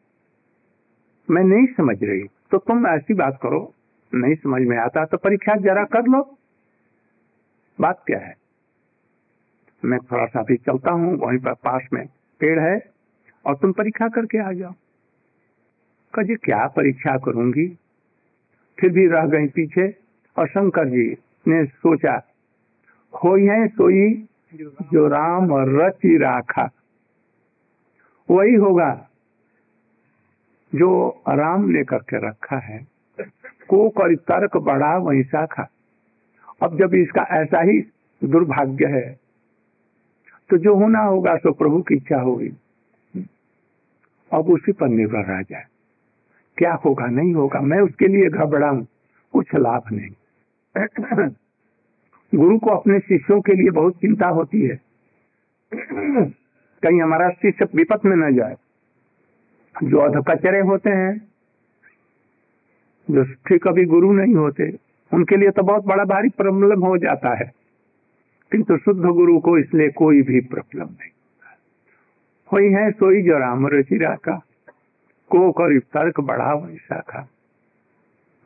मैं 1.31 1.45
नहीं 1.45 1.67
समझ 1.67 2.05
रही। 2.05 2.25
तो 2.51 2.59
तुम 2.59 2.87
ऐसी 2.87 3.15
बात 3.15 3.39
करो। 3.43 3.75
नहीं 4.15 4.35
समझ 4.35 4.63
में 4.63 4.77
आता 4.79 5.05
तो 5.05 5.17
परीक्षा 5.17 5.55
जरा 5.55 5.85
कर 5.85 6.03
लो। 6.03 6.38
बात 7.81 8.03
क्या 8.07 8.19
है? 8.19 8.37
मैं 9.85 9.99
थोड़ा 9.99 10.27
सा 10.27 10.43
भी 10.43 10.57
चलता 10.57 10.91
हूँ, 10.91 11.19
वहीं 11.19 11.39
पर 11.39 11.53
पास 11.53 11.83
में 11.93 12.07
पेड़ 12.41 12.61
है, 12.61 12.91
और 13.47 13.55
तुम 13.55 13.73
परीक्षा 13.73 14.09
करके 14.09 14.39
आ 14.39 14.53
जाओ। 14.53 14.73
कहे 16.15 16.35
क्या 16.35 16.67
परीक्षा 16.67 17.17
करूँगी? 17.17 17.79
फिर 18.81 18.91
भी 18.91 19.07
रह 19.07 19.27
गई 19.27 19.47
पीछे, 19.47 19.95
और 20.39 20.49
शंकर 20.49 20.89
जी 20.89 21.17
ने 21.49 21.65
सोचा 21.65 22.23
हो 23.15 23.37
है 23.37 23.69
सोई 23.69 24.29
जो 24.93 25.09
राम 25.09 25.53
और 25.53 25.83
रचि 25.83 26.19
राखा। 26.19 26.71
वही 28.31 28.55
होगा 28.55 29.09
जो 30.75 31.23
राम 31.29 31.69
ने 31.69 31.85
करके 31.85 32.29
रखा 32.29 32.57
है। 32.57 32.87
को 33.69 33.89
कर 33.89 34.17
तर्क 34.17 34.57
बढ़ा 34.57 34.97
वही 34.97 35.23
शाखा। 35.23 35.69
अब 36.63 36.79
जब 36.79 36.95
इसका 36.95 37.23
ऐसा 37.23 37.61
ही 37.61 37.81
दुर्भाग्य 38.25 38.87
है 38.87 39.29
तो 40.51 40.57
जो 40.57 40.75
होना 40.75 41.01
होगा 41.01 41.37
सो 41.37 41.53
प्रभु 41.53 41.83
की 41.83 41.95
इच्छा 41.95 42.21
होगी। 42.21 42.53
अब 44.33 44.51
उसी 44.51 44.73
पर 44.73 44.89
निर्भर 44.89 45.25
रह 45.25 45.43
जाए। 45.43 45.65
क्या 46.57 46.75
होगा, 46.75 47.07
नहीं 47.07 47.35
होगा, 47.35 47.61
मैं 47.61 47.81
उसके 47.81 48.07
लिए 48.07 48.29
घबराऊं 48.29 48.85
कुछ 49.33 49.55
लाभ 49.55 49.83
नहीं। 49.93 50.11
गुरु 52.35 52.59
को 52.59 52.71
अपने 52.71 52.99
शिष्यों 52.99 53.41
के 53.41 53.53
लिए 53.53 53.71
बहुत 53.71 53.95
चिंता 53.95 54.29
होती 54.29 54.63
है। 54.63 54.81
कहीं 56.83 57.03
हमारा 57.03 57.31
शिष्य 57.31 57.69
विपत 57.75 58.05
में 58.05 58.17
न 58.17 58.35
जाए। 58.35 58.57
जो 59.85 59.99
अधकचरे 59.99 60.61
होते 60.61 60.91
हैं, 60.91 61.29
जो 63.11 63.25
ठीक 63.25 63.63
कभी 63.65 63.85
गुरु 63.85 64.13
नहीं 64.13 64.35
होते 64.35 64.88
उनके 65.13 65.37
लिए 65.37 65.51
तो 65.51 65.63
बहुत 65.63 65.85
बड़ा 65.85 66.05
भारी 66.05 66.29
प्रॉब्लम 66.29 66.85
हो 66.85 66.97
जाता 66.99 67.35
है। 67.35 67.51
किंतु 68.53 68.77
शुद्ध 68.77 69.01
गुरु 69.01 69.39
को 69.41 69.59
इसलिए 69.59 69.89
कोई 69.91 70.23
भी 70.23 70.41
प्रॉब्लम 70.41 70.85
नहीं 70.85 71.11
वही 72.51 72.73
है 72.73 72.91
सोई 72.91 73.23
जो 73.23 73.39
राम 73.39 73.67
रचिरा 73.67 74.15
का 74.15 74.37
को 75.31 75.51
कर 75.53 75.79
तर्क 75.79 76.21
बढ़ा 76.21 76.53
वही 76.53 76.77
शाखा। 76.77 77.21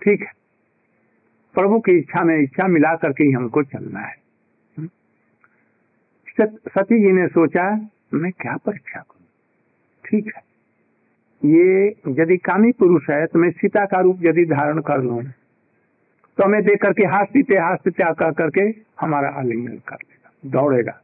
ठीक 0.03 0.21
है। 0.21 0.33
प्रभु 1.55 1.79
की 1.81 1.93
इच्छा 1.93 2.23
में 2.25 2.37
इच्छा 2.39 2.67
मिला 2.67 2.95
करके 2.97 3.25
ही 3.25 3.33
हमको 3.33 3.63
चलना 3.63 4.01
है। 4.01 4.17
सती 6.41 6.99
जी 7.01 7.13
ने 7.13 7.27
सोचा, 7.29 7.89
मैं 8.15 8.33
क्या 8.33 8.57
परीक्षा 8.57 9.01
करूँ? 9.01 9.27
ठीक 10.05 10.33
है। 10.37 10.43
ये 11.43 11.87
यदि 12.21 12.37
कामी 12.37 12.73
पुरुष 12.73 13.11
है 13.11 13.27
तो 13.27 13.39
मैं 13.39 13.51
सीता 13.51 13.85
का 13.85 14.01
रूप 14.01 14.19
यदि 14.23 14.45
धारण 14.45 14.81
कर 14.81 15.03
लूँ? 15.03 15.23
हमें 16.45 16.63
देख 16.63 16.81
करके, 16.83 17.05
हाथ 17.05 17.25
सीते 17.25 17.57
हाथ 17.57 17.77
सीते 17.77 18.03
आकर 18.03 18.33
करके 18.33 18.63
हमारा 19.01 19.29
आलिंगन 19.31 19.77
कर 19.89 19.97
लेगा 20.03 20.31
दौड़ेगा। 20.51 21.01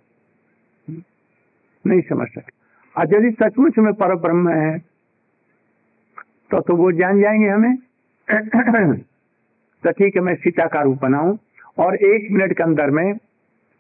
नहीं 1.85 2.01
समझ 2.01 2.29
सके। 2.29 2.53
और 2.97 3.15
यदि 3.15 3.31
सचमुच 3.31 3.79
में 3.79 3.93
पर 3.95 4.15
ब्रह्म 4.17 4.49
है 4.51 4.79
तो 6.51 6.61
तो 6.61 6.77
वो 6.77 6.91
जान 6.93 7.21
जाएँगे 7.21 7.49
हमें। 7.49 7.77
तो 9.83 9.91
ठीक 9.91 10.17
है, 10.17 10.23
मैं 10.23 10.35
सीता 10.35 10.67
का 10.67 10.83
रूप 10.83 11.01
बनाऊ, 11.03 11.37
और 11.79 11.95
एक 11.97 12.29
मिनट 12.33 12.57
के 12.57 12.63
अंदर 12.63 12.91
में 12.91 13.13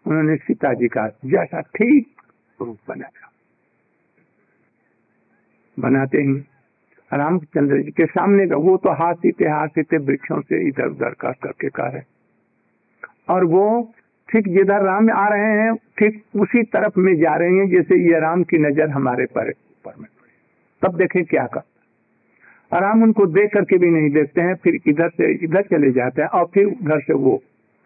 उन्होंने 0.07 0.37
सीता 0.37 0.73
जी 0.75 0.89
का 0.89 1.07
जैसा 1.25 1.61
ठीक 1.61 2.09
रूप 2.61 2.79
बनाया। 2.89 3.31
बनाते 5.79 6.19
ही। 6.19 6.35
रामचंद्र 7.11 7.81
जी 7.83 7.91
के 7.91 8.07
सामने 8.07 8.47
का, 8.47 8.57
वो 8.57 8.77
तो 8.77 8.91
हाथ 8.93 9.15
सीते 9.17 9.97
वृक्षों 9.99 10.41
से 10.41 10.67
इधर 10.69 10.87
उधर 10.87 11.15
कर 11.21 11.33
करके 11.43 11.69
कर 11.71 11.91
रहे 11.93 12.03
और 13.29 13.45
वो 13.47 13.65
ठीक 14.29 14.49
जिधर 14.49 14.83
राम 14.85 15.11
आ 15.13 15.29
रहे 15.29 15.53
हैं, 15.59 15.75
ठीक 15.99 16.23
उसी 16.37 16.63
तरफ़ 16.65 16.99
में 16.99 17.15
जा 17.19 17.35
रहे 17.37 17.51
हैं, 17.51 17.69
जैसे 17.69 17.99
ये 18.03 18.21
राम 18.21 18.43
की 18.45 18.59
नज़र 18.59 18.89
हमारे 18.91 19.27
पर, 19.27 19.51
ऊपर 19.51 19.95
में 19.99 20.09
तब 20.83 20.97
देखें 20.97 21.25
क्या 21.25 21.47
करता 21.47 22.77
और 22.77 22.83
राम 22.83 23.03
उनको 23.03 23.27
देख 23.29 23.51
करके 23.53 23.79
भी 23.79 23.91
नहीं 23.91 24.11
देखते 24.11 24.41
हैं, 24.41 24.55
फिर 24.55 24.79
इधर 24.87 25.09
से, 25.11 25.33
इधर 25.35 25.63
चले 25.65 25.91
जाते 25.93 26.23
हैं, 26.23 26.29
और 26.31 26.45
फिर 26.55 26.67
उधर 26.67 27.01
से 27.01 27.15
वो 27.15 27.41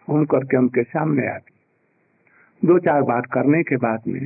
घूम 0.07 0.25
करके 0.25 0.57
उनके 0.57 0.83
सामने 0.83 1.27
आती 1.27 2.67
दो 2.67 2.77
चार 2.81 3.01
बात 3.03 3.25
करने 3.33 3.63
के 3.63 3.77
बाद 3.77 4.01
में, 4.07 4.25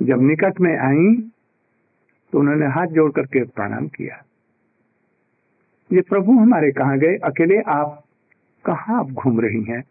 जब 0.00 0.22
निकट 0.22 0.60
में 0.60 0.76
आई 0.78 1.14
तो 2.32 2.38
उन्होंने 2.38 2.66
हाथ 2.66 2.86
जोड़ 2.86 3.10
करके 3.12 3.44
प्रणाम 3.44 3.86
किया। 3.88 4.22
ये 5.92 6.00
प्रभु 6.00 6.32
हमारे 6.32 6.70
कहा 6.72 6.96
गए? 6.96 7.16
अकेले 7.16 7.60
आप 7.60 8.04
कहा 8.64 8.98
आप 8.98 9.10
घूम 9.10 9.40
रही 9.40 9.62
हैं? 9.62 9.82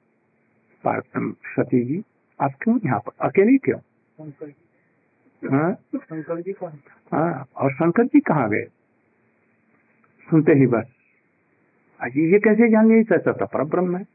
सती 1.45 1.84
जी 1.86 2.04
आप 2.41 2.52
क्यों 2.62 2.80
यहाँ 2.86 3.00
पर? 3.00 3.12
अकेले 3.28 3.58
क्यों? 3.58 3.78
शंकर 3.78 4.54
हाँ? 5.41 5.73
शंकर 5.95 6.41
जी 6.41 6.56
हाँ? 7.13 7.45
और 7.56 7.73
शंकर 7.73 8.04
जी 8.04 8.19
कहाँ 8.19 8.50
गए? 8.50 8.63
सुनते 10.28 10.54
ही 10.54 10.67
बस। 10.67 10.86
अजी 12.02 12.32
ये 12.34 12.39
कैसे 12.39 12.69
जान 12.69 12.89
गई 12.89 13.04
सच 13.04 13.23
तो 13.28 13.45
पर 13.45 13.63
ब्रह्म 13.63 13.97
है। 13.97 14.06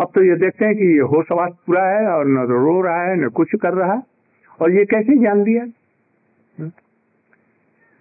अब 0.00 0.10
तो 0.14 0.22
ये 0.24 0.36
देखते 0.36 0.64
हैं 0.64 0.74
कि 0.74 0.86
ये 0.94 1.00
होशवास 1.00 1.52
पूरा 1.66 1.84
है 1.84 2.06
और 2.06 2.26
न 2.26 2.38
रो 2.38 2.80
रहा 2.82 3.02
है 3.02 3.16
न 3.16 3.28
कुछ 3.28 3.48
कर 3.62 3.74
रहा। 3.74 3.94
है 3.94 4.02
और 4.60 4.72
ये 4.72 4.84
कैसे 4.84 5.16
जान 5.24 5.42
दिया 5.44 5.64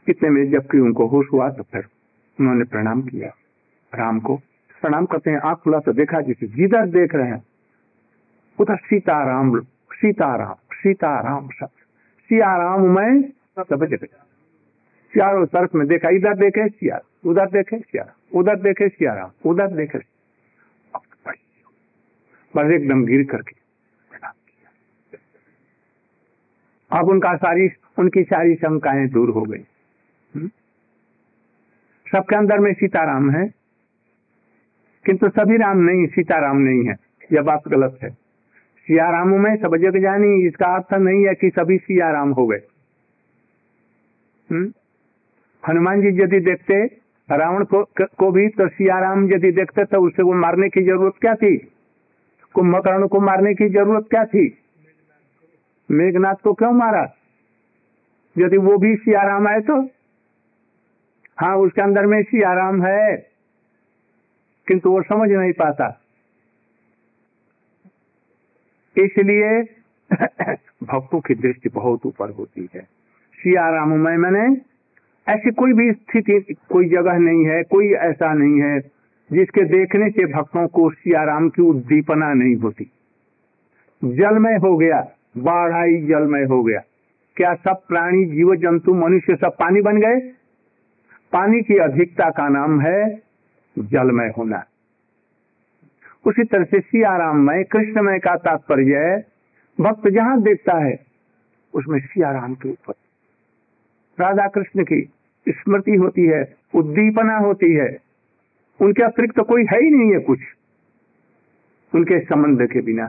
कितने 0.08 0.30
में 0.30 0.50
जबकि 0.52 0.80
उनको 0.80 1.06
होश 1.08 1.28
हुआ 1.34 1.50
तो 1.50 1.64
फिर 1.64 1.86
उन्होंने 2.38 2.66
प्रणाम 2.66 3.02
किया। 3.02 3.30
राम 3.94 4.20
को 4.20 4.36
प्रणाम 4.82 5.06
करते 5.06 5.32
हैं, 5.32 5.40
आँख 5.40 5.58
खुला 5.58 5.80
तो 5.80 5.94
देखा 5.94 6.22
जिसे 6.22 6.48
जिधर 6.48 6.88
देख 6.90 7.16
रहे 7.16 7.30
हैं। 7.30 7.44
उधर 8.60 8.76
सीताराम 8.78 9.60
सीताराम 9.94 10.56
सीताराम 10.74 11.48
सब 11.50 11.70
सियाराम 12.30 12.82
मैं 12.90 13.22
सब 13.60 13.86
जगह 13.86 14.06
चारों 15.14 15.46
तरफ़ 15.46 15.78
में 15.78 15.88
देखा, 15.88 16.10
इधर 16.10 16.34
देखे 16.34 16.68
सिया 16.70 17.00
उधर 17.26 17.50
देखे 17.50 17.78
सिया 17.80 18.06
उधर 18.36 18.56
देखे 18.60 18.88
सियाराम, 18.90 19.30
उधर 19.46 19.68
देखे 19.76 20.00
बस 22.54 22.72
एकदम 22.72 23.06
गिर 23.06 23.24
करके 23.24 23.62
अब 26.92 27.10
उनका 27.10 27.36
सारी, 27.36 27.70
उनकी 27.98 28.24
सारी 28.24 28.56
शंकाएँ 28.56 29.08
दूर 29.10 29.30
हो 29.30 29.42
गई? 29.42 29.64
सबके 32.16 32.36
अंदर 32.36 32.60
में 32.60 32.74
सीताराम 32.74 33.32
है, 33.32 33.48
किंतु 35.06 35.30
सभी 35.30 35.58
राम 35.58 35.78
नहीं, 35.78 36.08
सीताराम 36.08 36.58
नहीं 36.58 36.86
है। 36.86 36.96
यह 37.32 37.42
बात 37.42 37.62
गलत 37.68 38.00
है। 38.04 38.10
सियाराम 38.88 39.28
में 39.28 39.56
सब 39.56 39.78
जग 39.78 39.98
जानी, 39.98 40.48
इसका 40.48 40.66
अर्थ 40.66 40.94
नहीं 40.94 41.28
है 41.28 41.34
कि 41.34 41.50
सभी 41.50 41.78
सियाराम 41.78 42.32
हो 42.32 42.48
गए। 42.48 42.62
हम्म? 44.52 44.74
हनुमान 45.68 46.02
जी 46.02 46.08
यदि 46.08 46.40
देखते, 46.40 46.86
रावण 47.32 47.64
को 47.64 47.84
को 48.18 48.32
भी 48.32 48.48
तो 48.48 48.68
सियाराम 48.68 49.34
यदि 49.34 49.52
देखते 49.52 49.86
तो 49.86 50.02
उसे 50.02 50.24
वो 50.24 50.34
मारने 50.34 50.70
की 50.70 50.82
ज़रूरत 50.82 51.14
क्या 51.22 51.36
थी? 51.36 51.58
कुंभकर्ण 52.54 53.08
को 53.08 53.20
मारने 53.20 53.54
की 53.54 53.70
ज़रूरत 53.70 54.06
क्या 54.10 54.26
थी? 54.26 54.58
मेघनाथ 55.92 56.36
को 56.36 56.54
क्यों 56.54 56.72
मारा? 56.72 57.14
यदि 58.38 58.58
वो 58.58 58.78
भी 58.78 58.96
सियाराम 58.96 59.48
आए 59.48 59.60
तो? 59.60 59.90
हाँ 61.40 61.56
उसके 61.58 61.82
अंदर 61.82 62.06
में 62.06 62.24
सियाराम 62.24 62.86
है, 62.86 63.18
किंतु 64.68 64.92
वो 64.92 65.02
समझ 65.02 65.30
नहीं 65.30 65.54
पाता। 65.54 66.02
इसलिए 68.98 69.62
भक्तों 70.84 71.20
की 71.20 71.36
दृष्टि 71.36 71.70
बहुत 71.70 72.06
ऊपर 72.06 72.30
होती 72.30 72.70
है। 72.76 72.82
सियाराम 73.36 73.90
में 73.90 74.18
मैंने 74.18 74.62
ऐसी 75.28 75.52
कोई 75.52 75.74
भी 75.74 75.92
स्थिति, 75.92 76.56
कोई 76.70 76.90
जगह 76.90 77.14
नहीं 77.14 77.46
है, 77.46 77.64
कोई 77.64 77.94
ऐसा 77.94 78.34
नहीं 78.34 78.62
है, 78.62 78.80
जिसके 79.32 79.62
देखने 79.62 80.10
से 80.10 80.26
भक्तों 80.26 80.68
को 80.68 80.90
सियाराम 80.90 81.50
की 81.50 81.62
उद्दीपना 81.62 82.34
नहीं 82.34 82.56
होती। 82.56 82.92
जलमय 84.04 84.54
हो 84.54 84.78
गया, 84.78 85.12
बाढ़ 85.38 85.72
आई 85.72 85.98
जलमय 86.02 86.44
हो 86.44 86.64
गया। 86.64 86.80
क्या 87.36 87.54
सब 87.54 87.82
प्राणी, 87.88 88.26
जीव, 88.26 88.56
जंतु, 88.56 88.94
मनुष्य 88.94 89.36
सब 89.36 89.52
पानी 89.60 89.82
बन 89.82 89.98
गए? 89.98 90.43
पानी 91.34 91.62
की 91.62 91.78
अधिकता 91.78 92.30
का 92.30 92.50
नाम 92.50 92.82
है 92.82 93.22
जलमय 93.80 94.34
होना। 94.38 94.64
उसी 96.26 96.44
तरह 96.44 96.64
से 96.64 96.80
सियाराममय, 96.80 97.64
कृष्णमय 97.64 98.20
का 98.20 98.36
तात्पर्य 98.36 98.98
है, 98.98 99.28
भक्त 99.80 100.08
जहाँ 100.08 100.42
देखता 100.42 100.78
है, 100.78 101.06
उसमें 101.74 102.00
सियाराम 102.00 102.56
के 102.56 102.70
ऊपर। 102.70 102.94
राधा 104.20 104.48
कृष्ण 104.48 104.84
की 104.84 105.14
स्मृति 105.50 105.96
होती 105.96 106.26
है, 106.26 106.56
उद्दीपना 106.76 107.38
होती 107.38 107.74
है। 107.74 107.98
उनके 108.80 109.04
अतिरिक्त 109.04 109.36
तो 109.36 109.44
कोई 109.44 109.66
है 109.74 109.84
ही 109.84 109.90
नहीं 109.90 110.14
है 110.14 110.20
कुछ। 110.20 110.40
उनके 111.96 112.20
संबंध 112.20 112.68
के 112.72 112.82
बिना 112.82 113.08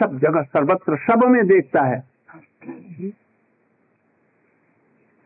सब 0.00 0.18
जगह 0.18 0.42
सर्वत्र 0.42 0.96
सब 0.96 1.24
में 1.24 1.46
देखता 1.46 1.82
है। 1.82 2.04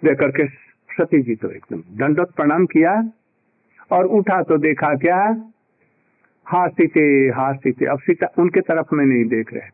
देख 0.04 0.18
करके 0.18 0.69
सती 0.90 1.22
जी 1.22 1.34
तो 1.34 1.50
एकदम 1.50 1.82
दंडोत 1.98 2.34
प्रणाम 2.34 2.66
किया 2.66 2.92
और 3.90 4.06
उठा 4.08 4.42
तो 4.42 4.56
देखा 4.58 4.94
क्या? 4.96 5.16
हाँ 6.46 6.68
सीते 6.70 7.02
हाँ 7.30 7.52
सीते 7.54 7.86
अब 7.86 8.00
सीता 8.00 8.26
उनके 8.38 8.60
तरफ़ 8.62 8.94
में 8.94 9.04
नहीं 9.04 9.24
देख 9.28 9.52
रहे। 9.54 9.68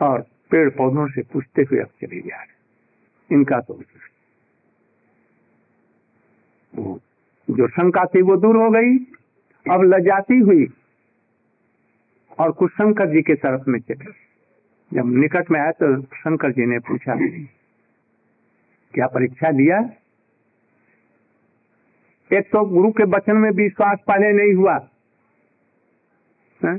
और 0.00 0.20
पेड़ 0.50 0.68
पौधों 0.70 1.06
से 1.08 1.22
पूछते 1.22 1.62
हुए 1.62 1.80
अब 1.80 1.88
चले 2.00 2.20
जा 2.20 2.36
रहे। 2.36 3.34
इनका 3.34 3.60
तो 3.60 3.80
जो 7.48 7.68
शंका 7.68 8.04
थी 8.06 8.22
वो 8.22 8.36
दूर 8.36 8.56
हो 8.56 8.70
गई। 8.70 8.96
अब 9.66 9.82
लजाती 9.84 10.38
हुई 10.40 10.66
और 12.38 12.52
कुछ 12.52 12.70
शंकर 12.72 13.10
जी 13.10 13.22
के 13.22 13.34
तरफ़ 13.36 13.70
में 13.70 13.78
चले। 13.80 14.12
जब 14.90 15.12
निकट 15.14 15.50
में 15.50 15.60
आया 15.60 15.70
तो 15.72 15.96
शंकर 16.02 16.52
जी 16.52 16.66
ने 16.66 16.78
पूछा, 16.80 17.14
क्या 18.94 19.06
परीक्षा 19.08 19.50
दिया 19.52 19.80
एक 22.32 22.50
तो 22.52 22.64
गुरु 22.64 22.92
के 22.92 23.04
वचन 23.04 23.36
में 23.36 23.50
विश्वास 23.50 23.98
पहले 24.06 24.32
नहीं 24.32 24.54
हुआ। 24.54 24.88
है? 26.64 26.78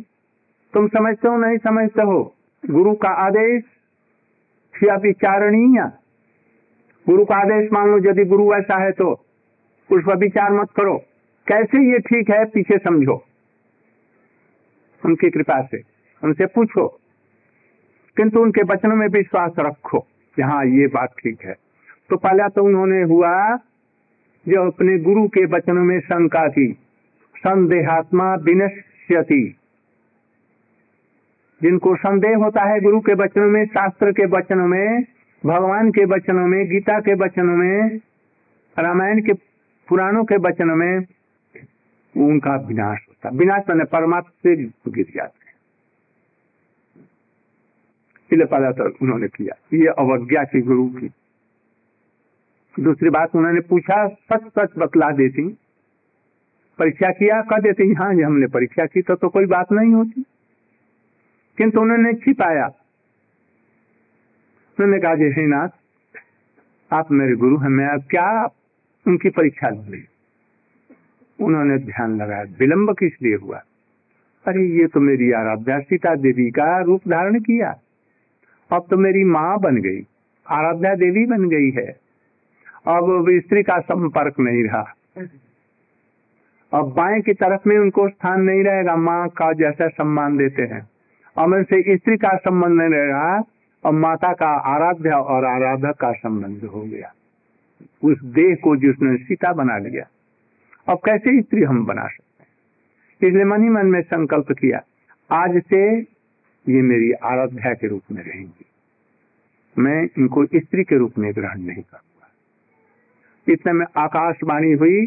तुम 0.74 0.88
समझते 0.88 1.28
हो, 1.28 1.38
नहीं 1.38 1.58
समझते 1.58 2.02
हो? 2.02 2.36
गुरु 2.70 2.96
का 2.96 3.10
आदेश 3.10 3.64
या 4.84 4.96
विचारणीय? 4.96 5.92
गुरु 7.10 7.26
का 7.26 7.36
आदेश 7.36 7.72
मान 7.72 7.88
लो, 7.88 8.10
यदि 8.10 8.26
गुरु 8.26 8.54
ऐसा 8.54 8.84
है 8.84 8.92
तो 8.92 9.12
उस 9.92 10.04
पर 10.08 10.18
विचार 10.18 10.54
मत 10.54 10.72
करो। 10.76 10.98
कैसे 11.48 11.92
ये 11.92 12.00
ठीक 12.00 12.30
है, 12.30 12.46
पीछे 12.46 12.78
समझो। 12.78 13.26
उनकी 15.06 15.30
कृपा 15.30 15.62
से, 15.62 15.82
उनसे 16.24 16.46
पूछो। 16.46 17.00
किंतु 18.18 18.40
उनके 18.40 18.62
वचनों 18.62 18.96
में 18.96 19.08
विश्वास 19.08 19.52
रखो 19.60 20.00
कि 20.36 20.42
हाँ 20.42 20.66
ये 20.66 20.88
बात 20.88 21.10
ठीक 21.20 21.42
है। 21.42 21.56
तो 22.10 22.18
पहला 22.18 22.48
तो 22.48 22.64
उन्होंने 22.64 23.02
हुआ 23.02 23.60
जो 24.48 24.72
अपने 24.72 24.98
गुरु 24.98 25.28
के 25.28 25.46
वचनों 25.46 25.84
में 25.84 26.00
शंका 26.00 26.50
थी 26.50 26.78
संदेहात्मा 27.38 28.36
विनश्यति। 28.36 29.56
जिनको 31.62 31.96
संदेह 31.96 32.38
होता 32.38 32.62
है 32.62 32.82
गुरु 32.82 33.00
के 33.00 33.14
वचनों 33.14 33.50
में, 33.50 33.66
शास्त्र 33.66 34.12
के 34.12 34.26
वचनों 34.26 34.68
में, 34.68 35.04
भगवान 35.46 35.92
के 35.92 36.06
वचनों 36.06 36.48
में, 36.48 36.70
गीता 36.70 37.00
के 37.00 37.14
वचनों 37.14 37.58
में, 37.58 37.98
रामायण 38.80 39.22
के 39.22 39.34
पुराणों 39.88 40.24
के 40.24 40.36
वचनों 40.36 40.76
में, 40.76 41.00
उनका 42.18 42.56
विनाश 42.56 43.06
होता 43.10 43.30
विनाश 43.30 43.64
मैंने 43.70 43.84
परमात्मा 43.84 44.20
से 44.20 44.56
गिर 44.66 45.06
जाते 45.16 45.46
हैं। 45.48 45.56
इसलिए 48.32 48.72
तो 48.72 48.98
उन्होंने 49.02 49.28
किया। 49.28 49.78
ये 49.78 49.88
अवज्ञा 49.88 50.44
की 50.44 50.62
गुरु 50.62 50.88
की। 50.88 51.12
दूसरी 52.80 53.10
बात 53.10 53.36
उन्होंने 53.36 53.62
पूछा 53.62 54.08
सच 54.08 54.42
सच 54.60 54.70
बतला 54.78 55.12
देती। 55.12 55.58
परीक्षा 56.80 57.10
किया 57.12 57.42
कह 57.42 57.58
देती 57.58 57.94
हाँ 57.94 58.16
जी 58.16 58.22
हमने 58.22 58.48
परीक्षा 58.48 58.86
की 58.86 59.02
तो, 59.02 59.16
तो 59.16 59.30
कोई 59.30 59.46
बात 59.46 59.72
नहीं 59.72 59.94
होती। 59.94 60.26
किंतु 61.58 61.82
उन्होंने 61.82 62.14
छिपाया। 62.14 62.66
उन्होंने 64.80 65.00
कहा 65.00 65.16
जी 65.16 65.34
श्रीनाथ 65.34 65.70
आप 66.94 67.12
मेरे 67.12 67.36
गुरु 67.36 67.58
हैं 67.58 67.70
मैं 67.70 68.00
क्या 68.00 68.46
उनकी 69.08 69.30
परीक्षा 69.30 69.70
ली 69.70 70.06
उन्होंने 71.42 71.78
ध्यान 71.78 72.22
लगाया 72.22 72.44
विलंब 72.60 72.96
किस 72.98 73.14
लिए 73.22 73.36
हुआ? 73.36 73.64
अरे 74.48 74.66
ये 74.66 74.88
तो 74.88 75.00
मेरी 75.00 75.32
आराध्या 75.32 75.80
सीता 75.80 76.16
देवी 76.16 76.52
का 76.52 76.82
रूप 76.82 77.02
धारण 77.08 77.40
किया। 77.40 77.80
अब 78.72 78.88
तो 78.90 78.98
मेरी 78.98 79.24
माँ 79.24 79.60
बन 79.60 79.78
गई 79.78 80.02
आराध्या 80.48 80.96
देवी 80.96 81.26
बन 81.26 81.50
गई 81.50 81.72
है। 81.72 82.01
अब 82.88 83.26
स्त्री 83.30 83.64
का 83.64 83.80
संपर्क 83.80 84.40
नहीं 84.40 84.64
रहा। 84.64 84.94
अब 86.74 86.94
बाएँ 86.94 87.22
की 87.22 87.34
तरफ़ 87.34 87.62
में 87.68 87.78
उनको 87.78 88.10
स्थान 88.10 88.42
नहीं 88.42 88.64
रहेगा, 88.64 88.96
माँ 88.96 89.30
का 89.30 89.54
जैसा 89.54 89.88
सम्मान 89.88 90.38
देते 90.38 90.62
हैं। 90.62 90.90
अब 91.38 91.64
से 91.64 91.98
स्त्री 91.98 92.18
का 92.18 92.38
संबंध 92.38 92.82
नहीं 92.82 92.90
रहेगा 92.90 93.44
और 93.84 93.92
माता 93.92 94.34
का 94.34 94.48
आराध्या 94.48 95.18
और 95.18 95.46
आराधक 95.46 95.98
का 96.00 96.12
संबंध 96.12 96.64
हो 96.64 96.82
गया। 96.82 97.14
उस 98.04 98.24
देह 98.24 98.56
को 98.64 98.76
जिसने 98.76 99.18
सीता 99.18 99.54
बना 99.54 99.78
लिया। 99.78 100.04
अब 100.88 101.00
कैसे 101.06 101.42
स्त्री 101.42 101.62
हम 101.62 101.86
बना 101.86 102.08
सकते 102.08 102.44
हैं? 102.44 102.50
इसलिए 103.22 103.46
मन 103.46 103.64
ही 103.64 103.70
मन 103.70 103.86
में 103.86 104.02
संकल्प 104.02 104.52
किया, 104.52 104.82
आज 105.32 105.64
से 105.70 106.00
ये 106.70 106.82
मेरी 106.82 107.12
आराध्या 107.12 107.74
के 107.74 107.88
रूप 107.88 108.02
में 108.12 108.24
रहेंगी। 108.24 108.66
मैं 109.78 110.08
इनको 110.18 110.46
स्त्री 110.46 110.84
के 110.84 110.98
रूप 110.98 111.14
में 111.18 111.34
ग्रहण 111.36 111.58
नहीं 111.58 111.84
करूँगा 111.84 112.11
इतने 113.52 113.74
में 113.74 113.86
आकाशवाणी 113.98 114.72
हुई 114.72 115.06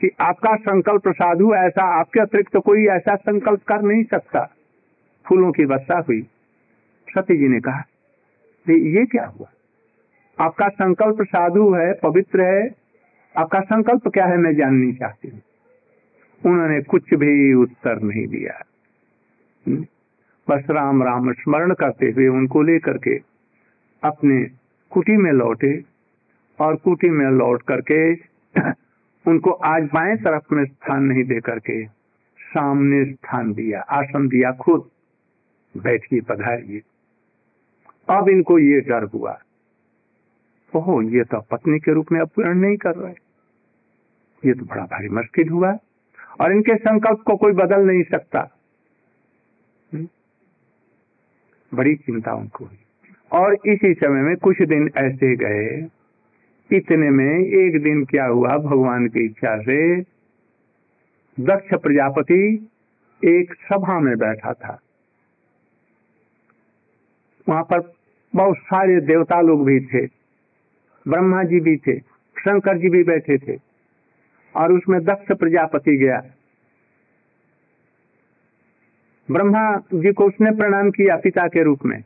कि 0.00 0.10
आपका 0.20 0.56
संकल्प 0.56 1.02
साधु 1.08 1.54
ऐसा 1.54 2.00
आपके 2.00 2.20
अतिरिक्त 2.20 2.52
तो 2.52 2.60
कोई 2.60 2.86
ऐसा 2.86 3.16
संकल्प 3.16 3.62
कर 3.62 3.82
नहीं 3.82 4.04
सकता। 4.04 4.54
फूलों 5.28 5.52
की 5.52 5.64
वर्षा 5.64 5.98
हुई। 5.98 6.22
सती 7.08 7.36
जी 7.36 7.48
ने 7.48 7.60
कहा 7.60 7.84
ये 8.70 9.06
क्या 9.06 9.26
हुआ? 9.26 9.48
आपका 10.40 10.68
संकल्प 10.68 11.16
साधु 11.22 11.74
है, 11.74 11.92
पवित्र 11.92 12.40
है। 12.40 12.74
आपका 13.36 13.60
संकल्प 13.60 14.08
क्या 14.08 14.26
है, 14.26 14.36
मैं 14.36 14.56
जाननी 14.56 14.92
चाहती 14.92 15.28
हूँ। 15.28 15.42
उन्होंने 16.46 16.82
कुछ 16.82 17.14
भी 17.14 17.54
उत्तर 17.54 18.00
नहीं 18.00 18.26
दिया। 18.26 18.62
हम्म? 19.68 19.86
बस 20.50 20.64
राम 20.70 21.02
राम 21.02 21.32
स्मरण 21.32 21.74
करते 21.74 22.06
हुए 22.06 22.28
उनको 22.28 22.62
लेकर 22.62 22.98
के 22.98 23.20
अपने 24.02 24.44
कुटी 24.90 25.16
में 25.16 25.32
लौटे। 25.32 25.95
और 26.60 26.76
कुटी 26.76 27.10
में 27.10 27.30
लौट 27.30 27.62
करके 27.62 28.14
उनको 29.30 29.50
आज 29.50 29.82
बाएँ 29.82 30.16
तरफ़ 30.16 30.54
में 30.54 30.64
स्थान 30.64 31.02
नहीं 31.02 31.24
दे 31.24 31.40
करके 31.40 31.86
सामने 32.40 33.12
स्थान 33.12 33.52
दिया 33.52 33.80
आसन 33.80 34.28
दिया 34.28 34.52
खुद 34.52 34.90
बैठिए 35.76 36.20
पधारिए 36.20 36.82
अब 38.08 38.28
इनको 38.28 38.58
ये 38.58 38.80
डर 38.80 39.02
हुआ। 39.04 39.38
ओहो, 40.76 41.02
ये 41.02 41.24
तो 41.24 41.40
पत्नी 41.40 41.78
के 41.78 41.92
रूप 41.92 42.06
में 42.12 42.20
अब 42.20 42.28
पूर्ण 42.28 42.54
नहीं 42.54 42.76
कर 42.76 42.96
रहे। 42.96 43.14
ये 44.44 44.54
तो 44.54 44.64
बड़ा 44.64 44.84
भारी 44.84 45.08
मुश्किल 45.08 45.48
हुआ 45.48 45.78
और 46.40 46.52
इनके 46.52 46.76
संकल्प 46.76 47.18
को 47.20 47.36
कोई 47.36 47.52
बदल 47.52 47.80
नहीं 47.86 48.02
सकता। 48.02 48.58
हम्म? 49.94 50.08
बड़ी 51.74 51.96
चिंता 51.96 52.32
उनको 52.32 52.64
हुई। 52.64 52.78
और 53.32 53.54
इसी 53.66 53.94
समय 53.94 54.22
में 54.22 54.36
कुछ 54.36 54.62
दिन 54.62 54.90
ऐसे 54.96 55.36
गए 55.36 55.88
इतने 56.70 57.10
में 57.10 57.38
एक 57.38 57.82
दिन 57.82 58.04
क्या 58.04 58.24
हुआ? 58.26 58.56
भगवान 58.58 59.08
की 59.08 59.24
इच्छा 59.24 59.56
से 59.62 60.00
दक्ष 61.40 61.74
प्रजापति 61.74 62.68
एक 63.22 63.54
सभा 63.54 63.98
में 64.00 64.16
बैठा 64.18 64.52
था। 64.52 64.78
वहाँ 67.48 67.62
पर 67.62 67.80
बहुत 68.34 68.56
सारे 68.56 69.00
देवता 69.00 69.40
लोग 69.40 69.64
भी 69.66 69.80
थे, 69.80 70.06
ब्रह्मा 71.08 71.42
जी 71.42 71.60
भी 71.60 71.76
थे, 71.76 71.98
शंकर 72.36 72.78
जी 72.78 72.88
भी 72.88 73.02
बैठे 73.04 73.38
थे 73.38 73.58
और 74.54 74.72
उसमें 74.72 75.00
दक्ष 75.04 75.32
प्रजापति 75.32 75.96
गया। 75.96 76.22
ब्रह्मा 79.28 79.76
जी 79.94 80.12
को 80.12 80.26
उसने 80.26 80.50
प्रणाम 80.50 80.90
किया 80.90 81.16
पिता 81.16 81.46
के 81.46 81.62
रूप 81.62 81.84
में 81.84 82.02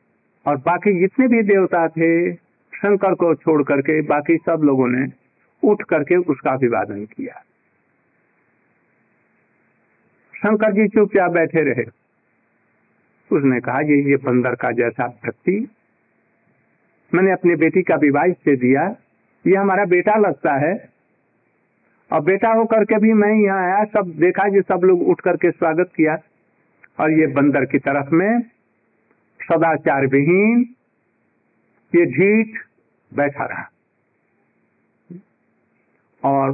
और 0.47 0.57
बाकी 0.57 0.99
जितने 1.01 1.29
भी 1.29 1.43
देवता 1.43 1.89
थे 1.89 2.11
शंकर 2.81 3.15
को 3.15 3.35
छोड़ 3.35 3.63
करके 3.63 4.03
बाकी 4.03 4.37
सब 4.37 4.61
लोगों 4.65 4.89
ने 4.89 5.07
उठ 5.65 5.83
करके 5.83 6.17
उसका 6.17 6.51
अभिवादन 6.51 7.05
किया। 7.05 7.43
शंकर 10.37 10.73
जी 10.73 10.89
चुपचाप 10.89 11.31
बैठे 11.31 11.63
रहे। 11.63 11.85
उसने 13.37 13.61
कहा, 13.61 13.81
ये 13.81 14.11
ये 14.11 14.17
बंदर 14.17 14.55
का 14.55 14.71
जैसा 14.71 15.07
व्यक्ति 15.07 15.69
मैंने 17.15 17.33
अपनी 17.33 17.55
बेटी 17.55 17.83
का 17.83 17.95
विवाह 17.95 18.29
से 18.29 18.57
दिया। 18.57 18.97
ये 19.47 19.57
हमारा 19.57 19.85
बेटा 19.85 20.15
लगता 20.15 20.55
है। 20.55 20.89
और 22.13 22.21
बेटा 22.21 22.53
होकर 22.53 22.85
के 22.85 22.99
भी 22.99 23.13
मैं 23.13 23.35
यहाँ 23.35 23.65
आया, 23.65 23.85
सब 23.85 24.13
देखा 24.17 24.49
जी 24.49 24.61
सब 24.61 24.81
लोग 24.85 25.09
उठ 25.09 25.21
करके 25.21 25.51
स्वागत 25.51 25.91
किया। 25.97 26.19
और 27.01 27.11
ये 27.11 27.27
बंदर 27.27 27.65
की 27.65 27.79
तरफ़ 27.79 28.15
में 28.15 28.41
सदाचार 29.43 30.07
विहीन 30.07 30.67
ये 31.95 32.07
ढीठ 32.07 32.47
बैठा 33.13 33.45
रहा। 33.45 33.69
और 36.25 36.53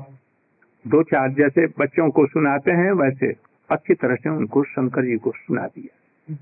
दो 0.85 1.03
चार 1.03 1.31
जैसे 1.31 1.67
बच्चों 1.81 2.11
को 2.11 2.27
सुनाते 2.27 2.73
हैं 2.73 2.93
वैसे 2.93 3.35
अच्छी 3.71 3.95
तरह 3.95 4.15
से 4.15 4.31
उनको 4.31 4.63
शंकर 4.65 5.05
जी 5.05 5.17
को 5.17 5.33
सुना 5.37 5.67
दिया। 5.67 6.35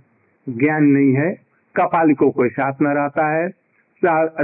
ज्ञान 0.48 0.84
नहीं 0.84 1.12
है 1.14 1.30
कपालिकों 1.76 2.30
को 2.30 2.48
साथ 2.48 2.82
में 2.82 2.94
रहता 2.94 3.28
है 3.28 3.48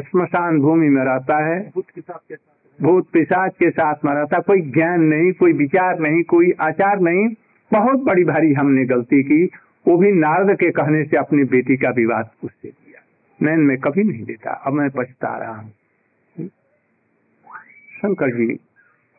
स्मशान 0.00 0.59
भूमि 0.59 0.88
में 0.88 1.04
रहता 1.04 1.44
है 1.46 1.61
भूत 1.74 1.90
के 1.94 2.00
साथ 2.00 2.37
भूत 2.83 3.09
पिशाच 3.12 3.52
के 3.59 3.70
साथ 3.70 4.04
में 4.04 4.12
रहता 4.12 4.38
कोई 4.40 4.61
ज्ञान 4.70 5.00
नहीं 5.00 5.33
कोई 5.33 5.52
विचार 5.52 5.98
नहीं 5.98 6.22
कोई 6.22 6.52
आचार 6.61 7.00
नहीं। 7.00 7.28
बहुत 7.70 8.02
बड़ी 8.04 8.24
भारी 8.24 8.52
हमने 8.52 8.85
गलती 8.85 9.22
की। 9.22 9.44
वो 9.88 9.96
भी 9.96 10.12
नारद 10.12 10.56
के 10.56 10.70
कहने 10.70 11.04
से 11.04 11.16
अपनी 11.16 11.44
बेटी 11.44 11.76
का 11.76 11.90
विवाद 11.90 12.30
उससे 12.44 12.72
नैन 13.40 13.61
में 13.61 13.76
कभी 13.79 14.03
नहीं 14.05 14.24
देता। 14.24 14.53
अब 14.53 14.72
मैं 14.72 14.88
पछता 14.90 15.37
रहा 15.38 15.55
हूँ। 15.55 15.72
शंकर 17.92 18.31
जी, 18.31 18.55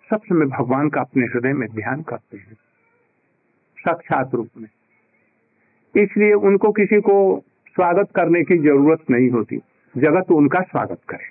सब 0.09 0.21
समय 0.23 0.45
भगवान 0.47 0.89
का 0.89 1.01
अपने 1.01 1.25
हृदय 1.25 1.53
में 1.53 1.67
ध्यान 1.69 2.01
करते 2.01 2.37
हैं, 2.37 2.53
साक्षात 3.77 4.35
रूप 4.35 4.49
में। 4.57 4.67
इसलिए 5.95 6.33
उनको 6.33 6.71
किसी 6.71 6.99
को 7.01 7.15
स्वागत 7.75 8.09
करने 8.15 8.43
की 8.43 8.57
ज़रूरत 8.57 9.09
नहीं 9.11 9.29
होती। 9.29 9.57
जगत 9.95 10.31
उनका 10.31 10.61
स्वागत 10.61 10.99
करे। 11.09 11.29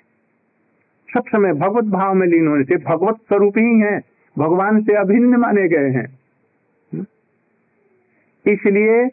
सब 1.09 1.23
समय 1.27 1.53
भगवत 1.53 1.83
भाव 1.83 2.13
में 2.13 2.27
लीन 2.27 2.47
होने 2.47 2.63
से 2.63 2.75
भगवत 2.85 3.15
स्वरूप 3.17 3.57
ही 3.57 3.79
है। 3.79 3.97
भगवान 4.35 4.81
से 4.83 4.95
अभिन्न 4.95 5.35
माने 5.35 5.67
गए 5.67 5.89
हैं। 5.89 6.07
इसलिए 8.45 9.05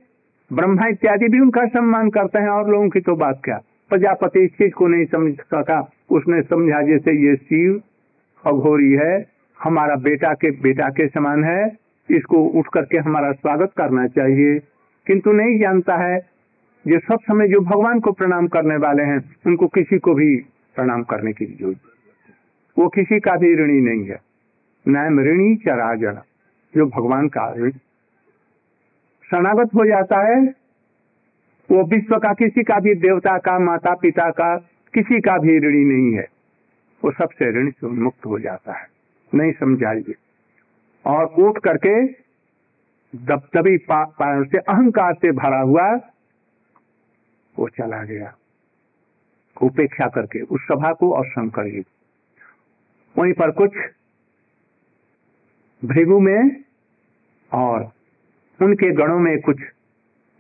ब्रह्मा 0.51 0.87
इत्यादि 0.87 1.29
भी 1.29 1.41
उनका 1.41 1.67
सम्मान 1.69 2.11
करते 2.11 2.39
हैं। 2.39 2.49
और 2.49 2.71
लोगों 2.71 2.89
की 2.89 3.01
तो 3.01 3.17
बात 3.17 3.41
क्या? 3.45 3.61
प्रजापति 3.89 4.41
इस 4.41 4.51
चीज़ 4.51 4.73
को 4.73 4.87
नहीं 4.87 5.05
समझ 5.05 5.33
सका। 5.35 5.81
उसने 6.11 6.43
समझा, 6.43 6.83
जैसे 6.83 7.13
ये 7.27 7.37
शिव 7.37 7.83
अघोरी 8.45 8.93
है, 8.93 9.27
हमारा 9.63 9.95
बेटा 9.95 10.33
के 10.35 10.51
बेटा 10.51 10.89
के 10.89 11.07
समान 11.09 11.45
है, 11.45 11.77
इसको 12.11 12.37
उठ 12.37 12.67
करके 12.75 12.99
हमारा 12.99 13.33
स्वागत 13.33 13.73
करना 13.77 14.07
चाहिए। 14.07 14.59
किंतु 15.07 15.33
नहीं 15.33 15.59
जानता 15.59 15.97
है, 15.97 16.17
ये 16.87 16.99
सब 16.99 17.19
समय 17.23 17.49
जो 17.49 17.61
भगवान 17.61 18.01
को 18.01 18.13
प्रणाम 18.13 18.47
करने 18.47 18.77
वाले 18.77 19.03
हैं, 19.03 19.19
उनको 19.47 19.67
किसी 19.67 19.99
को 19.99 20.15
भी 20.15 20.37
प्रणाम 20.77 21.03
करने 21.03 21.33
की 21.33 21.47
ज़रूरत 21.47 21.81
वो 22.77 22.89
किसी 22.89 23.19
का 23.21 23.37
भी 23.37 23.55
ऋणी 23.55 23.81
नहीं 23.81 24.05
है। 24.05 24.21
नैम 24.89 25.21
ऋणी 25.21 25.55
चराजन 25.57 26.21
जो 26.77 26.87
भगवान 26.87 27.29
का 27.29 27.71
शरणागत 29.31 29.75
हो 29.75 29.85
जाता 29.85 30.21
है 30.23 30.55
वो 31.71 31.85
विश्व 31.85 32.19
का 32.19 32.33
किसी 32.33 32.63
का 32.63 32.81
भी 32.81 32.95
देवता 32.95 33.39
का, 33.39 33.59
माता 33.59 33.95
पिता 33.95 34.31
का 34.31 34.57
किसी 34.95 35.21
का 35.21 35.39
भी 35.39 35.59
ऋणी 35.59 35.85
नहीं 35.85 36.17
है। 36.17 36.27
वो 37.05 37.11
सबसे 37.11 37.51
ऋण 37.51 37.71
से 37.71 37.87
मुक्त 37.87 38.27
हो 38.27 38.39
जाता 38.39 38.73
है। 38.73 38.87
नहीं 39.35 39.53
समझाइए। 39.53 40.15
और 41.07 41.25
उठ 41.25 41.59
करके 41.59 42.07
दबदबी 43.17 43.79
से, 43.81 44.59
अहंकार 44.59 45.15
से 45.15 45.33
भरा 45.33 45.61
हुआ 45.61 45.93
वो 47.59 47.69
चला 47.69 48.05
गया। 48.05 48.35
उपेक्षा 49.63 50.07
करके 50.07 50.41
उस 50.41 50.61
सभा 50.61 50.93
को 50.93 51.13
और 51.13 51.27
शंकर 51.27 51.71
जी 51.71 51.85
वहीं 53.19 53.33
पर 53.33 53.51
कुछ 53.51 53.71
भृगु 55.85 56.21
में 56.21 56.65
और 57.53 57.93
उनके 58.63 58.91
गणों 58.91 59.19
में 59.19 59.41
कुछ 59.41 59.57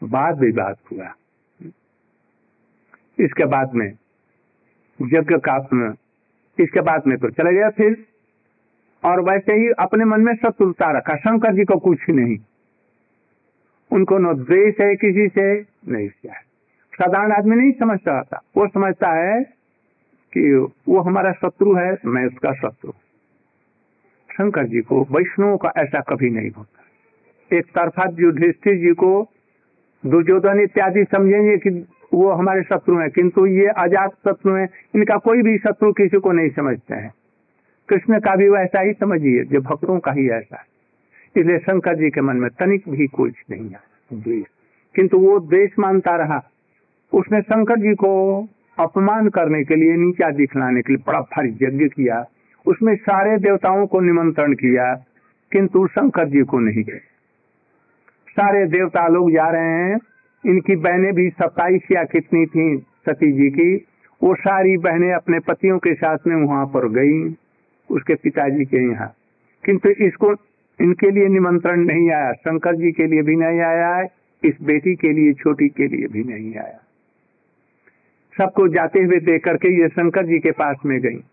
वाद 0.02 0.38
विवाद 0.38 0.76
हुआ। 0.92 1.14
इसके 3.20 3.44
बाद 3.44 3.74
में 3.74 3.92
यज्ञ 5.02 5.36
का 5.36 5.94
इसके 6.60 6.80
बाद 6.80 7.02
में 7.06 7.18
तो 7.18 7.30
चले 7.30 7.52
गया 7.52 7.70
फिर। 7.70 8.06
और 9.04 9.20
वैसे 9.20 9.52
ही 9.52 9.68
अपने 9.68 10.04
मन 10.04 10.20
में 10.20 10.34
शत्रुता 10.34 10.98
रखा, 10.98 11.16
शंकर 11.16 11.54
जी 11.54 11.64
को 11.64 11.78
कुछ 11.78 11.98
नहीं। 12.10 12.36
उनको 13.92 14.18
न 14.18 14.44
द्वेष 14.44 14.74
है, 14.80 14.96
किसी 14.96 15.28
से 15.28 15.60
नहीं 15.88 16.08
है। 16.08 16.40
साधारण 16.94 17.32
आदमी 17.32 17.56
नहीं 17.56 17.72
समझता 17.72 18.22
था। 18.22 18.40
वो 18.56 18.68
समझता 18.68 19.10
है 19.12 19.44
कि 20.32 20.54
वो 20.88 21.00
हमारा 21.00 21.32
शत्रु 21.32 21.74
है, 21.74 21.98
मैं 22.06 22.26
उसका 22.26 22.52
शत्रु 22.52 22.92
शंकर 24.32 24.64
जी 24.64 24.80
को, 24.80 25.06
वैष्णव 25.10 25.56
का 25.56 25.72
ऐसा 25.76 26.00
कभी 26.00 26.30
नहीं 26.30 26.50
होता। 26.50 26.84
एक 27.56 27.64
तरफा 27.64 28.04
युधिष्ठिर 28.18 28.78
जी 28.78 28.94
को 28.94 29.28
दुर्योधन 30.04 30.60
इत्यादि 30.60 31.04
समझेंगे 31.04 31.56
कि 31.58 31.70
वो 32.14 32.30
हमारे 32.32 32.62
शत्रु 32.62 32.98
हैं, 32.98 33.10
किंतु 33.10 33.46
ये 33.46 33.66
आज़ाद 33.78 34.10
शत्रु 34.24 34.54
हैं, 34.54 34.68
इनका 34.94 35.16
कोई 35.18 35.42
भी 35.42 35.56
शत्रु 35.58 35.92
किसी 35.92 36.18
को 36.18 36.32
नहीं 36.32 36.50
समझते 36.50 36.94
हैं। 36.94 37.12
कृष्ण 37.88 38.18
का 38.20 38.34
भी 38.36 38.48
वैसा 38.48 38.80
ही 38.80 38.92
समझिए 38.92 39.44
जो 39.44 39.60
भक्तों 39.60 39.98
का 39.98 40.12
ही 40.12 40.28
ऐसा 40.30 40.56
है। 40.56 40.66
इसलिए 41.34 41.58
शंकर 41.58 41.96
जी 41.96 42.10
के 42.10 42.20
मन 42.20 42.36
में 42.36 42.48
तनिक 42.50 42.88
भी 42.88 43.06
कुछ 43.06 43.34
नहीं 43.50 43.68
द्वेष 44.10 44.44
किंतु 44.94 45.18
वो 45.18 45.38
द्वेष 45.40 45.78
मानता 45.78 46.16
रहा। 46.16 46.40
उसने 47.12 47.40
शंकर 47.42 47.80
जी 47.80 47.94
को 47.94 48.12
अपमान 48.78 49.28
करने 49.28 49.62
के 49.64 49.76
लिए, 49.76 49.96
नीचा 49.96 50.30
दिखलाने 50.30 50.82
के 50.82 50.92
लिए 50.92 51.02
बड़ा 51.06 51.20
भारी 51.20 51.50
यज्ञ 51.62 51.88
किया। 51.88 52.24
उसमें 52.66 52.94
सारे 52.96 53.36
देवताओं 53.38 53.86
को 53.86 54.00
निमंत्रण 54.00 54.52
किया, 54.54 54.94
किंतु 55.52 55.86
शंकर 55.86 56.28
जी 56.28 56.42
को 56.42 56.58
नहीं 56.58 56.84
गए। 56.84 57.00
सारे 58.38 58.66
देवता 58.66 59.08
लोग 59.08 59.32
जा 59.32 59.50
रहे 59.50 59.68
हैं। 59.68 59.98
इनकी 60.46 60.76
बहनें 60.76 61.14
भी 61.14 61.30
सत्ताईस 61.30 61.82
या 61.92 62.04
कितनी 62.04 62.46
थी 62.46 62.78
सती 62.78 63.32
जी 63.32 63.50
की, 63.50 63.86
वो 64.22 64.34
सारी 64.34 64.76
बहनें 64.76 65.12
अपने 65.12 65.38
पतियों 65.38 65.78
के 65.78 65.94
साथ 65.94 66.18
में 66.26 66.36
वहाँ 66.36 66.66
पर 66.66 66.88
गई, 66.88 67.36
उसके 67.90 68.14
पिताजी 68.14 68.64
के 68.64 68.90
यहाँ। 68.90 69.14
किंतु 69.64 69.88
इसको, 69.88 70.32
इनके 70.80 71.10
लिए 71.10 71.28
निमंत्रण 71.28 71.80
नहीं 71.80 72.10
आया, 72.10 72.32
शंकर 72.32 72.74
जी 72.74 72.92
के 72.92 73.06
लिए 73.06 73.22
भी 73.22 73.36
नहीं 73.36 73.60
आया, 73.60 74.02
इस 74.44 74.54
बेटी 74.62 74.94
के 74.94 75.12
लिए, 75.12 75.32
छोटी 75.32 75.68
के 75.68 75.86
लिए 75.86 76.06
भी 76.06 76.24
नहीं 76.24 76.54
आया। 76.54 76.78
सबको 78.38 78.68
जाते 78.68 79.00
हुए 79.00 79.18
देख 79.18 79.44
करके 79.44 79.82
ये 79.82 79.88
शंकर 79.88 80.26
जी 80.26 80.38
के 80.38 80.50
पास 80.50 80.76
में 80.86 81.00
गई। 81.00 81.24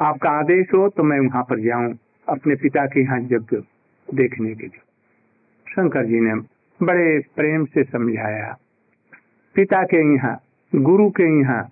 आपका 0.00 0.30
आदेश 0.30 0.66
हो 0.74 0.88
तो 0.88 1.02
मैं 1.02 1.20
वहाँ 1.20 1.42
पर 1.42 1.60
जाऊँ, 1.60 1.98
अपने 2.28 2.54
पिता 2.54 2.86
के 2.86 3.00
यहाँ 3.00 3.20
यज्ञ 3.20 3.56
देखने 4.14 4.54
के 4.54 4.62
लिए। 4.62 4.85
शंकर 5.76 6.04
जी 6.04 6.20
ने 6.20 6.34
बड़े 6.86 7.18
प्रेम 7.36 7.64
से 7.64 7.84
समझाया, 7.84 8.56
पिता 9.54 9.82
के 9.82 10.14
यहाँ, 10.14 10.40
गुरु 10.74 11.10
के 11.10 11.40
यहाँ, 11.40 11.68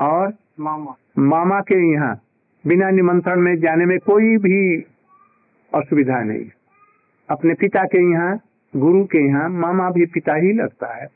और 0.00 0.34
मामा 0.60 0.94
मामा 1.18 1.60
के 1.60 1.92
यहाँ, 1.92 2.20
बिना 2.66 2.90
निमंत्रण 2.90 3.40
में 3.40 3.56
जाने 3.56 3.86
में 3.86 3.98
कोई 3.98 4.36
भी 4.36 4.86
असुविधा 5.74 6.22
नहीं। 6.22 6.44
अपने 7.30 7.54
पिता 7.54 7.84
के 7.84 8.12
यहाँ, 8.12 8.40
गुरु 8.76 9.04
के 9.04 9.18
यहाँ, 9.18 9.48
मामा 9.48 9.90
भी 9.90 10.06
पिता 10.06 10.34
ही 10.34 10.52
लगता 10.52 10.94
है। 10.94 11.08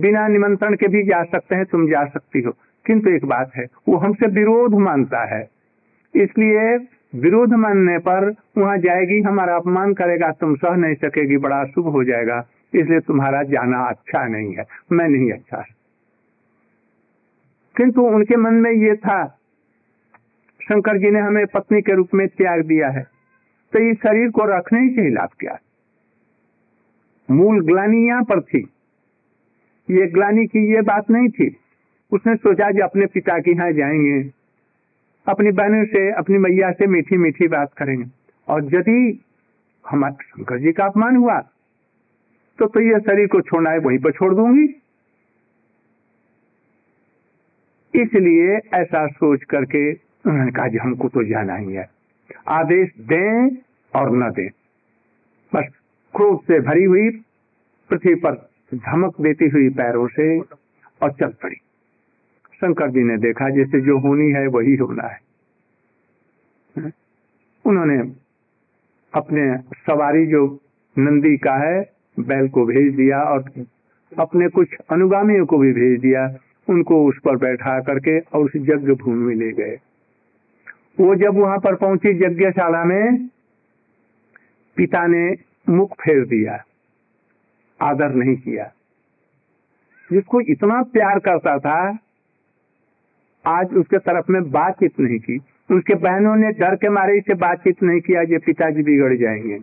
बिना 0.00 0.28
निमंत्रण 0.28 0.74
के 0.74 0.88
भी 0.88 1.02
जा 1.02 1.22
सकते 1.24 1.54
हैं, 1.54 1.64
तुम 1.64 1.88
जा 1.88 2.04
सकती 2.04 2.40
हो। 2.40 2.52
किंतु 2.86 3.10
एक 3.10 3.24
बात 3.24 3.50
है, 3.56 3.66
वो 3.88 3.96
हमसे 3.96 4.26
विरोध 4.26 4.74
मानता 4.74 5.36
है। 5.36 5.50
इसलिए 6.14 6.78
विरोध 7.14 7.52
मानने 7.52 7.98
पर 7.98 8.34
वहाँ 8.58 8.78
जाएगी, 8.78 9.20
हमारा 9.20 9.56
अपमान 9.56 9.92
करेगा, 9.94 10.30
तुम 10.30 10.54
सह 10.54 10.74
नहीं 10.74 10.94
सकेगी, 10.94 11.36
बड़ा 11.36 11.64
शुभ 11.64 11.86
हो 11.86 12.04
जाएगा। 12.04 12.46
इसलिए 12.74 13.00
तुम्हारा 13.00 13.42
जाना 13.42 13.84
अच्छा 13.84 14.26
नहीं 14.26 14.54
है, 14.54 14.64
मैं 14.92 15.08
नहीं 15.08 15.32
अच्छा। 15.32 15.64
किंतु 17.76 18.02
उनके 18.02 18.36
मन 18.36 18.54
में 18.54 18.72
ये 18.72 18.94
था, 18.96 19.26
शंकर 20.62 20.98
जी 20.98 21.10
ने 21.10 21.20
हमें 21.20 21.46
पत्नी 21.46 21.80
के 21.82 21.92
रूप 21.92 22.08
में 22.14 22.26
त्याग 22.28 22.64
दिया 22.64 22.90
है 22.90 23.06
तो 23.72 23.78
इस 23.78 23.96
शरीर 23.96 24.30
को 24.30 24.44
रखने 24.44 24.88
से 24.88 25.02
ही 25.02 25.10
लाभ 25.10 25.28
क्या? 25.38 25.58
मूल 27.30 27.64
ग्लानी 27.66 28.06
यहाँ 28.06 28.22
पर 28.22 28.40
थी। 28.40 28.68
ये 29.90 30.06
ग्लानी 30.06 30.46
की 30.46 30.74
ये 30.74 30.80
बात 30.82 31.10
नहीं 31.10 31.28
थी। 31.28 31.56
उसने 32.12 32.34
सोचा 32.36 32.70
कि 32.70 32.80
अपने 32.80 33.06
पिता 33.06 33.38
के 33.38 33.50
यहाँ 33.50 33.72
जाएँगे। 33.72 34.43
अपनी 35.26 35.50
बहनों 35.52 35.84
से, 35.84 36.10
अपनी 36.12 36.38
मैया 36.38 36.70
से 36.72 36.86
मीठी 36.86 37.16
मीठी 37.16 37.48
बात 37.48 37.72
करेंगे। 37.72 38.04
और 38.48 38.64
यदि 38.74 39.24
हमारे 39.84 40.24
शंकर 40.24 40.58
जी 40.58 40.72
का 40.72 40.84
अपमान 40.84 41.16
हुआ 41.16 41.38
तो 42.58 42.66
तो 42.66 42.80
ये 42.80 42.98
शरीर 43.00 43.26
को 43.26 43.40
छोड़ना 43.40 43.70
है, 43.70 43.78
वहीं 43.78 43.98
पर 43.98 44.12
छोड़ 44.12 44.34
दूँगी। 44.34 44.64
इसलिए 47.94 48.56
ऐसा 48.74 49.06
सोच 49.08 49.44
करके 49.44 49.92
उन्होंने 49.92 50.50
कहा 50.50 50.66
जी 50.68 50.78
हमको 50.78 51.08
तो 51.08 51.24
जाना 51.24 51.56
ही 51.56 51.72
है। 51.72 51.88
आदेश 52.48 52.92
दें 53.00 53.56
और 53.94 54.10
न 54.16 54.30
दें। 54.30 54.48
बस 55.52 55.72
क्रोध 56.14 56.40
से 56.42 56.60
भरी 56.60 56.84
हुई 56.84 57.10
पृथ्वी 57.90 58.14
पर 58.14 58.34
धमक 58.72 59.20
देती 59.20 59.48
हुई 59.48 59.68
पैरों 59.70 60.06
से 60.08 60.38
और 60.40 61.12
चल 61.12 61.34
पड़ी। 61.42 61.56
शंकर 62.64 62.90
जी 62.90 63.02
ने 63.02 63.16
देखा, 63.16 63.48
जैसे 63.50 63.80
जो 63.80 63.98
होनी 63.98 64.30
है 64.30 64.46
वही 64.46 64.74
होना 64.76 65.02
है। 65.02 65.18
उन्होंने 67.64 67.98
अपने 69.14 69.56
सवारी 69.58 70.26
जो 70.26 70.60
नंदी 70.98 71.36
का 71.36 71.54
है, 71.54 71.92
बैल 72.20 72.48
को 72.48 72.64
भेज 72.66 72.94
दिया 72.94 73.22
और 73.22 73.44
अपने 74.18 74.48
कुछ 74.48 74.68
अनुगामियों 74.90 75.46
को 75.46 75.58
भी 75.58 75.72
भेज 75.72 76.00
दिया। 76.00 76.36
उनको 76.68 77.06
उस 77.06 77.18
पर 77.24 77.36
बैठा 77.36 77.80
करके 77.80 78.18
और 78.18 78.44
उस 78.44 78.52
यज्ञ 78.56 78.92
भूमि 78.92 79.24
में 79.24 79.34
ले 79.34 79.52
गए। 79.52 79.76
वो 81.00 81.14
जब 81.14 81.34
वहाँ 81.34 81.58
पर 81.58 81.74
पहुँची 81.74 82.08
यज्ञशाला 82.24 82.84
में, 82.84 83.26
पिता 84.76 85.06
ने 85.06 85.34
मुख 85.68 85.92
फेर 85.92 86.24
दिया, 86.24 86.64
आदर 87.80 88.14
नहीं 88.14 88.36
किया। 88.36 88.72
जिसको 90.12 90.40
इतना 90.40 90.82
प्यार 90.82 91.18
करता 91.18 91.58
था 91.58 91.98
आज 93.46 93.74
उसके 93.74 93.98
तरफ़ 93.98 94.32
में 94.32 94.50
बातचीत 94.50 95.00
नहीं 95.00 95.18
की। 95.18 95.36
उसके 95.70 95.94
बहनों 95.94 96.36
ने 96.36 96.52
डर 96.52 96.76
के 96.76 96.88
मारे 96.88 97.18
इसे 97.18 97.34
बातचीत 97.34 97.82
नहीं 97.82 98.00
किया, 98.00 98.22
ये 98.22 98.38
पिताजी 98.38 98.82
बिगड़ 98.82 99.16
जाएँगे। 99.16 99.58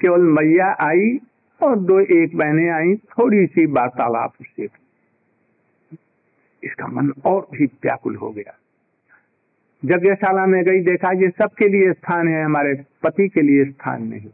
केवल 0.00 0.20
मैया 0.20 0.76
आई 0.80 1.20
और 1.62 1.78
दो 1.78 2.00
एक 2.00 2.36
बहनें 2.36 2.70
आई, 2.70 2.94
थोड़ी 2.94 3.46
सी 3.46 3.66
वार्तालाप 3.66 4.32
उससे 4.40 4.68
इसका 6.64 6.86
मन 6.86 7.10
और 7.24 7.48
भी 7.52 7.64
व्याकुल 7.64 8.16
हो 8.16 8.30
गया। 8.30 8.58
यज्ञशाला 9.84 10.46
में 10.46 10.64
गई, 10.64 10.80
देखा 10.80 11.12
ये 11.12 11.28
सबके 11.28 11.68
लिए 11.68 11.92
स्थान 11.92 12.28
है, 12.28 12.44
हमारे 12.44 12.84
पति 13.02 13.28
के 13.28 13.42
लिए 13.42 13.64
स्थान 13.64 14.02
नहीं। 14.02 14.30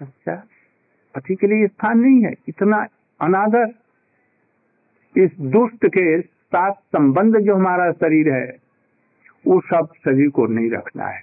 अच्छा 0.00 0.46
पति 1.14 1.34
के 1.34 1.46
लिए 1.46 1.66
स्थान 1.66 1.98
नहीं 1.98 2.24
है, 2.24 2.34
इतना 2.48 2.86
अनादर। 3.20 3.74
इस 5.16 5.30
दुष्ट 5.40 5.86
के 5.86 6.33
साथ 6.54 6.72
संबंध 6.72 7.36
जो 7.36 7.54
हमारा 7.54 7.92
शरीर 7.92 8.32
है, 8.32 8.56
वो 9.46 9.60
सब 9.60 9.88
शरीर 9.96 10.28
को 10.30 10.46
नहीं 10.46 10.70
रखना 10.70 11.06
है। 11.06 11.22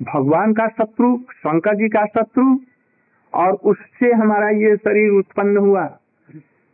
भगवान 0.00 0.52
का 0.52 0.68
शत्रु, 0.68 1.16
शंकर 1.32 1.74
जी 1.74 1.88
का 1.88 2.04
शत्रु, 2.06 2.44
और 3.32 3.52
उससे 3.52 4.12
हमारा 4.12 4.48
ये 4.48 4.76
शरीर 4.76 5.10
उत्पन्न 5.10 5.56
हुआ। 5.56 5.98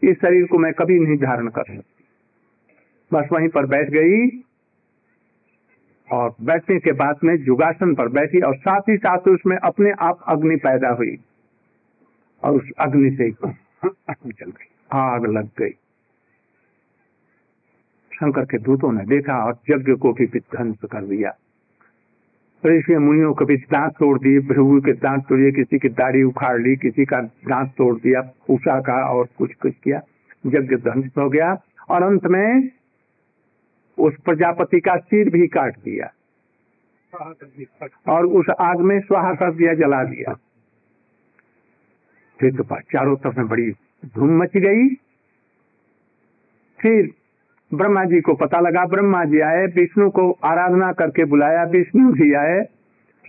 इस 0.03 0.16
शरीर 0.16 0.47
को 0.47 0.59
मैं 0.59 0.72
कभी 0.72 0.99
नहीं 0.99 1.16
धारण 1.16 1.49
कर 1.49 1.62
सकती। 1.62 2.05
बस 3.12 3.28
वहीं 3.32 3.49
पर 3.49 3.66
बैठ 3.66 3.90
गई, 3.90 4.28
और 6.09 6.34
बैठने 6.40 6.78
के 6.78 6.92
बाद 6.92 7.18
में 7.24 7.36
जुगासन 7.45 7.95
पर 7.95 8.09
बैठी, 8.09 8.40
और 8.40 8.57
साथ 8.57 8.80
ही 8.80 8.97
साथ 8.97 9.28
उसमें 9.28 9.57
अपने 9.57 9.90
आप 10.01 10.24
अग्नि 10.28 10.57
पैदा 10.57 10.88
हुई, 10.88 11.16
और 12.42 12.53
उस 12.53 12.70
अग्नि 12.78 13.11
से 13.11 13.30
चल 14.11 14.51
गई 14.51 14.68
आग 14.93 15.26
लग 15.26 15.49
गई। 15.59 15.70
शंकर 18.14 18.45
के 18.45 18.59
दूतों 18.59 18.93
ने 18.93 19.05
देखा 19.05 19.45
और 19.45 19.59
यज्ञ 19.70 19.93
को 19.93 20.12
भी 20.12 20.26
ध्वंस 20.26 20.76
कर 20.93 21.05
दिया। 21.05 21.35
ऋषि 22.66 22.97
मुनियों 22.97 23.35
के 23.35 23.45
भी 23.45 23.57
दांत 23.57 23.93
तोड़ 23.93 24.18
दिए 24.18 24.41
भृगु 24.41 24.80
के 24.80 24.93
दांत 24.93 25.26
तोड़िए 25.28 25.53
किसी 25.53 25.78
की 25.78 25.89
दाढ़ी 25.89 26.22
उखाड़ 26.22 26.61
ली 26.61 26.76
किसी 26.76 27.05
का 27.05 27.20
दांत 27.20 27.74
तोड़ 27.78 27.99
दिया 27.99 28.30
उषा 28.51 28.80
का 28.80 29.11
और 29.11 29.28
कुछ 29.39 29.55
कुछ 29.55 29.74
किया। 29.85 30.01
यज्ञ 30.47 30.76
ध्वंस 30.76 31.11
हो 31.18 31.30
गया 31.30 31.62
और 31.89 32.03
अंत 32.03 32.26
में 32.26 32.68
उस 33.99 34.14
प्रजापति 34.24 34.80
का 34.80 34.97
सिर 34.97 35.30
भी 35.30 35.47
काट 35.47 35.76
दिया। 35.76 36.11
और 38.09 38.26
उस 38.26 38.47
आग 38.61 38.80
में 38.80 39.01
स्वाहा 39.01 39.35
कर 39.35 39.55
दिया 39.55 39.74
जला 39.74 40.05
दिया। 40.05 40.37
फिर 42.41 42.55
तो 42.55 42.64
चारों 42.93 43.16
तरफ़ 43.16 43.39
में 43.39 43.49
बड़ी 43.49 43.70
धूम 44.07 44.39
मच 44.39 44.57
गई। 44.57 44.89
फिर 46.80 47.11
ब्रह्मा 47.74 48.05
जी 48.05 48.20
को 48.20 48.35
पता 48.35 48.61
लगा, 48.61 48.85
ब्रह्मा 48.87 49.24
जी 49.24 49.41
आए, 49.41 49.66
विष्णु 49.66 50.11
को 50.11 50.30
आराधना 50.45 50.93
करके 50.93 51.24
बुलाया, 51.24 51.64
विष्णु 51.64 52.12
भी 52.12 52.32
आए, 52.35 52.64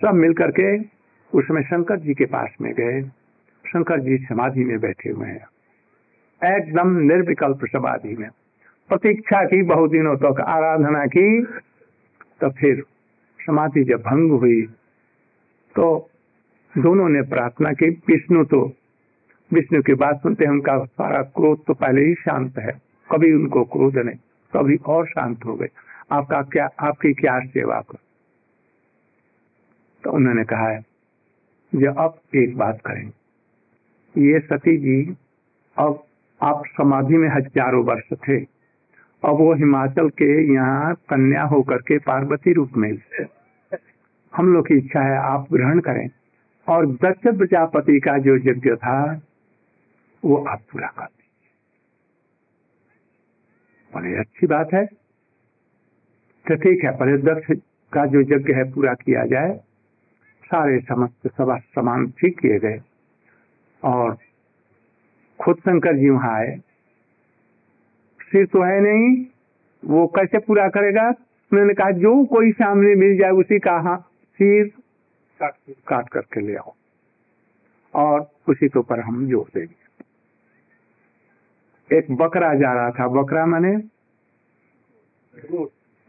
सब 0.01 0.13
मिल 0.13 0.33
करके 0.33 0.77
उसमें 1.33 1.61
शंकर 1.61 1.99
जी 1.99 2.13
के 2.13 2.25
पास 2.25 2.55
में 2.61 2.73
गए। 2.73 3.01
शंकर 3.65 3.99
जी 3.99 4.17
समाधि 4.17 4.63
में 4.63 4.79
बैठे 4.79 5.09
हुए 5.09 5.27
हैं। 5.27 6.55
एकदम 6.57 6.95
निर्विकल्प 6.97 7.65
समाधि 7.65 8.15
में। 8.15 8.29
प्रतीक्षा 8.89 9.43
की, 9.45 9.61
बहुत 9.63 9.91
दिनों 9.91 10.15
तक 10.15 10.21
तो 10.21 10.43
आराधना 10.43 11.05
की 11.05 11.43
तो 12.41 12.49
फिर 12.49 12.83
समाधि 13.39 13.83
जब 13.83 14.01
भंग 14.01 14.31
हुई 14.31 14.61
तो 15.75 16.09
दोनों 16.77 17.09
ने 17.09 17.21
प्रार्थना 17.21 17.71
की, 17.73 17.89
विष्णु 18.07 18.43
तो 18.45 18.73
विष्णु 19.51 19.81
की 19.81 19.93
बात 19.93 20.21
सुनते 20.21 20.45
हैं, 20.45 20.51
उनका 20.51 20.77
सारा 20.85 21.21
क्रोध 21.21 21.65
तो 21.65 21.73
पहले 21.73 22.01
ही 22.01 22.13
शांत 22.15 22.57
है। 22.57 22.71
कभी 23.09 23.31
उनको 23.33 23.63
क्रोध 23.63 23.97
नहीं, 23.97 24.17
कभी 24.53 24.75
और 24.85 25.05
शांत 25.07 25.45
हो 25.45 25.55
गए। 25.55 25.69
आपका 26.11 26.41
क्या, 26.43 26.69
आपकी 26.79 27.13
क्या 27.13 27.39
सेवा 27.39 27.79
कर? 27.81 27.97
तो 30.03 30.11
उन्होंने 30.11 30.43
कहा 30.43 30.67
है, 30.67 30.81
जो 31.73 31.91
अब 31.93 32.19
एक 32.35 32.57
बात 32.57 32.79
करें। 32.85 33.11
ये 34.15 34.39
सती 34.39 34.77
जी, 34.77 35.15
अब 35.77 36.03
आप 36.41 36.63
समाधि 36.67 37.17
में 37.17 37.29
हज़ारों 37.29 37.83
वर्ष 37.85 38.13
थे, 38.19 38.39
अब 39.23 39.37
वो 39.37 39.53
हिमाचल 39.53 40.09
के 40.11 40.53
यहाँ 40.53 40.93
कन्या 41.09 41.43
होकर 41.43 41.77
के 41.77 41.97
पार्वती 41.99 42.53
रूप 42.53 42.77
में 42.77 42.91
हम 44.33 44.53
लोग 44.53 44.67
की 44.67 44.77
इच्छा 44.77 45.01
है, 45.01 45.17
आप 45.17 45.47
ग्रहण 45.53 45.79
करें। 45.79 46.09
और 46.67 46.85
दक्ष 46.87 47.27
प्रजापति 47.27 47.99
का 47.99 48.17
जो 48.17 48.35
यज्ञ 48.41 48.75
था 48.75 49.21
वो 50.25 50.37
आप 50.45 50.61
पूरा 50.71 50.87
कर 50.87 51.05
दीजिए 51.05 51.51
बड़ी 53.93 54.13
अच्छी 54.13 54.47
बात 54.47 54.73
है। 54.73 54.85
तो 56.47 56.55
ठीक 56.55 56.83
है, 56.83 56.97
पहले 56.97 57.17
दक्ष 57.17 57.51
का 57.93 58.05
जो 58.05 58.21
यज्ञ 58.21 58.53
है 58.53 58.71
पूरा 58.71 58.93
किया 58.93 59.25
जाए, 59.25 59.59
सारे 60.45 60.79
समस्त 60.79 61.27
सभा 61.27 61.57
समान 61.75 62.07
ठीक 62.11 62.39
किए 62.39 62.59
गए। 62.59 62.81
और 63.83 64.17
खुद 65.39 65.55
शंकर 65.55 65.97
जी 65.97 66.09
वहाँ 66.09 66.33
आए। 66.33 66.57
सिर 68.21 68.45
तो 68.45 68.61
है 68.61 68.79
नहीं, 68.81 69.25
वो 69.85 70.07
कैसे 70.07 70.37
पूरा 70.37 70.67
करेगा? 70.69 71.07
उन्होंने 71.53 71.73
कहा, 71.73 71.91
जो 71.91 72.25
कोई 72.25 72.51
सामने 72.51 72.95
मिल 72.95 73.17
जाए 73.17 73.31
उसी 73.31 73.59
का 73.59 73.79
हाँ 73.79 73.97
सिर 74.39 74.71
काट 75.87 76.09
करके 76.09 76.41
ले 76.41 76.55
आओ। 76.55 76.73
और 77.95 78.31
उसी 78.49 78.67
के 78.67 78.79
ऊपर 78.79 78.99
हम 78.99 79.27
जोड़ 79.27 79.47
देंगे। 79.53 79.84
एक 81.93 82.11
बकरा 82.11 82.53
जा 82.53 82.73
रहा 82.73 82.91
था। 82.91 83.07
बकरा 83.07 83.45
माने 83.45 83.75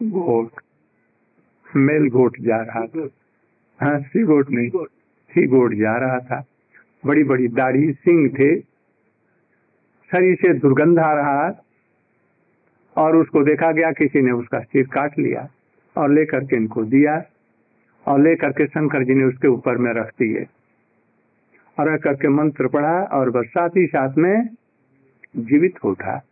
गोट। 0.00 0.50
मेल 1.76 2.08
गोट 2.08 2.36
जा 2.40 2.56
रहा 2.56 2.86
था। 2.86 3.08
हाँ 3.80 3.98
सी 4.00 4.22
गोट 4.22 4.50
नहीं 4.50 4.68
सी 5.30 5.46
गोट 5.46 5.74
जा 5.74 5.96
रहा 5.96 6.18
था। 6.20 6.44
बड़ी 7.06 7.24
बड़ी 7.24 7.48
दाढ़ी 7.48 7.92
सिंह 7.92 8.28
थे। 8.28 8.60
शरीर 10.10 10.36
से 10.36 10.54
दुर्गंध 10.54 10.98
आ 10.98 11.12
रहा 11.14 11.64
और 12.96 13.16
उसको 13.16 13.42
देखा 13.44 13.72
गया 13.72 13.92
किसी 13.92 14.22
ने 14.22 14.32
उसका 14.32 14.60
सिर 14.60 14.86
काट 14.86 15.18
लिया 15.18 15.48
और 15.96 16.10
लेकर 16.10 16.44
के 16.44 16.56
इनको 16.56 16.84
दिया 16.84 17.22
और 18.06 18.20
लेकर 18.20 18.52
के 18.52 18.66
शंकर 18.66 19.04
जी 19.04 19.14
ने 19.14 19.24
उसके 19.24 19.48
ऊपर 19.48 19.76
में 19.76 19.92
रख 19.92 20.08
दिए। 20.18 20.46
और 21.78 21.92
रख 21.92 22.02
करके 22.02 22.28
मंत्र 22.28 22.68
पढ़ा 22.68 23.02
और 23.02 23.30
बस 23.30 23.46
साथ 23.46 23.68
ही 23.76 23.86
साथ 23.86 24.14
में 24.18 24.48
जीवित 25.36 25.76
उठा 25.84 26.24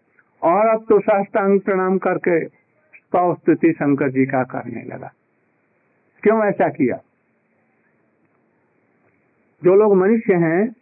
और 0.42 0.66
अब 0.66 0.86
तो 0.88 1.00
साष्टांग 1.00 1.60
प्रणाम 1.60 1.98
करके 1.98 2.48
स्तुति 3.16 3.72
शंकर 3.72 4.10
जी 4.10 4.26
का 4.26 4.44
करने 4.44 4.82
लगा। 4.82 5.12
क्यों 6.22 6.44
ऐसा 6.44 6.68
किया? 6.68 6.96
जो 9.64 9.74
लोग 9.74 9.96
मनुष्य 9.96 10.34
हैं, 10.34 10.76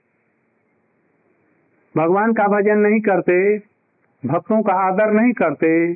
भगवान 1.96 2.32
का 2.32 2.48
भजन 2.48 2.78
नहीं 2.78 3.00
करते, 3.00 3.58
भक्तों 4.26 4.62
का 4.62 4.72
आदर 4.72 5.12
नहीं 5.12 5.32
करते, 5.32 5.94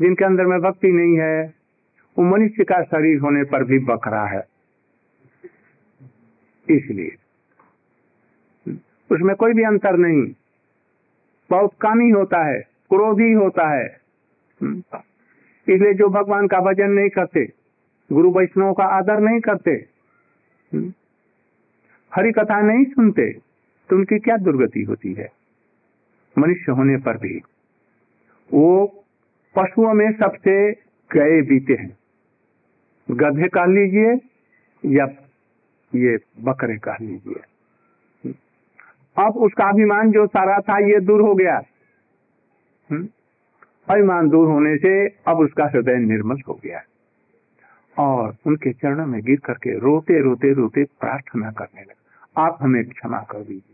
जिनके 0.00 0.24
अंदर 0.24 0.46
में 0.46 0.60
भक्ति 0.60 0.88
नहीं 0.88 1.18
है, 1.18 1.54
वो 2.18 2.24
मनुष्य 2.24 2.64
का 2.64 2.82
शरीर 2.82 3.20
होने 3.20 3.44
पर 3.44 3.64
भी 3.64 3.78
बकरा 3.78 4.24
है। 4.26 4.46
इसलिए, 6.70 7.16
उसमें 9.12 9.36
कोई 9.36 9.52
भी 9.52 9.62
अंतर 9.62 9.96
नहीं। 9.96 10.34
बहुत 11.50 11.70
कम 11.80 12.00
होता 12.14 12.42
है, 12.44 12.58
क्रोधी 12.90 13.32
होता 13.32 13.68
है। 13.68 13.86
इसलिए 14.60 15.92
जो 15.94 16.08
भगवान 16.08 16.46
का 16.46 16.60
भजन 16.60 16.90
नहीं 16.90 17.08
करते, 17.08 17.44
गुरु 18.10 18.30
वैष्णव 18.30 18.72
का 18.72 18.84
आदर 18.96 19.20
नहीं 19.20 19.40
करते 19.40 19.72
हरि 22.12 22.32
कथा 22.32 22.60
नहीं 22.60 22.84
सुनते 22.84 23.30
तो 23.90 23.96
उनकी 23.96 24.18
क्या 24.18 24.36
दुर्गति 24.36 24.82
होती 24.82 25.12
है? 25.14 25.28
मनुष्य 26.36 26.72
होने 26.72 26.96
पर 26.96 27.16
भी। 27.16 27.36
वो 28.50 28.86
पशुओं 29.54 29.92
में 29.94 30.10
सबसे 30.12 30.54
गए 31.10 31.40
बीते 31.42 31.72
हैं। 31.72 31.96
गधे 33.08 33.48
कह 33.48 33.66
लीजिए 33.66 34.12
या 34.84 35.06
ये 35.92 36.16
बकरे 36.40 36.76
कह 36.78 36.96
लीजिए। 37.00 37.40
अब 39.20 39.36
उसका 39.36 39.64
अभिमान 39.64 40.10
जो 40.10 40.26
सारा 40.26 40.58
था, 40.60 40.78
ये 40.78 41.00
दूर 41.00 41.20
हो 41.20 41.34
गया। 41.34 41.56
अभिमान 43.90 44.28
दूर 44.28 44.48
होने 44.48 44.76
से 44.76 45.08
अब 45.08 45.38
उसका 45.38 45.64
हृदय 45.64 45.96
निर्मल 45.96 46.36
हो 46.48 46.60
गया। 46.64 46.80
और 47.98 48.36
उनके 48.46 48.72
चरणों 48.72 49.06
में 49.06 49.22
गिर 49.22 49.40
करके 49.44 49.78
रोते 49.78 50.20
रोते 50.20 50.52
रोते 50.52 50.84
प्रार्थना 50.84 51.50
करने 51.50 51.80
लगा। 51.80 52.42
आप 52.44 52.58
हमें 52.60 52.84
क्षमा 52.84 53.18
कर 53.18 53.38
दीजिए। 53.38 53.69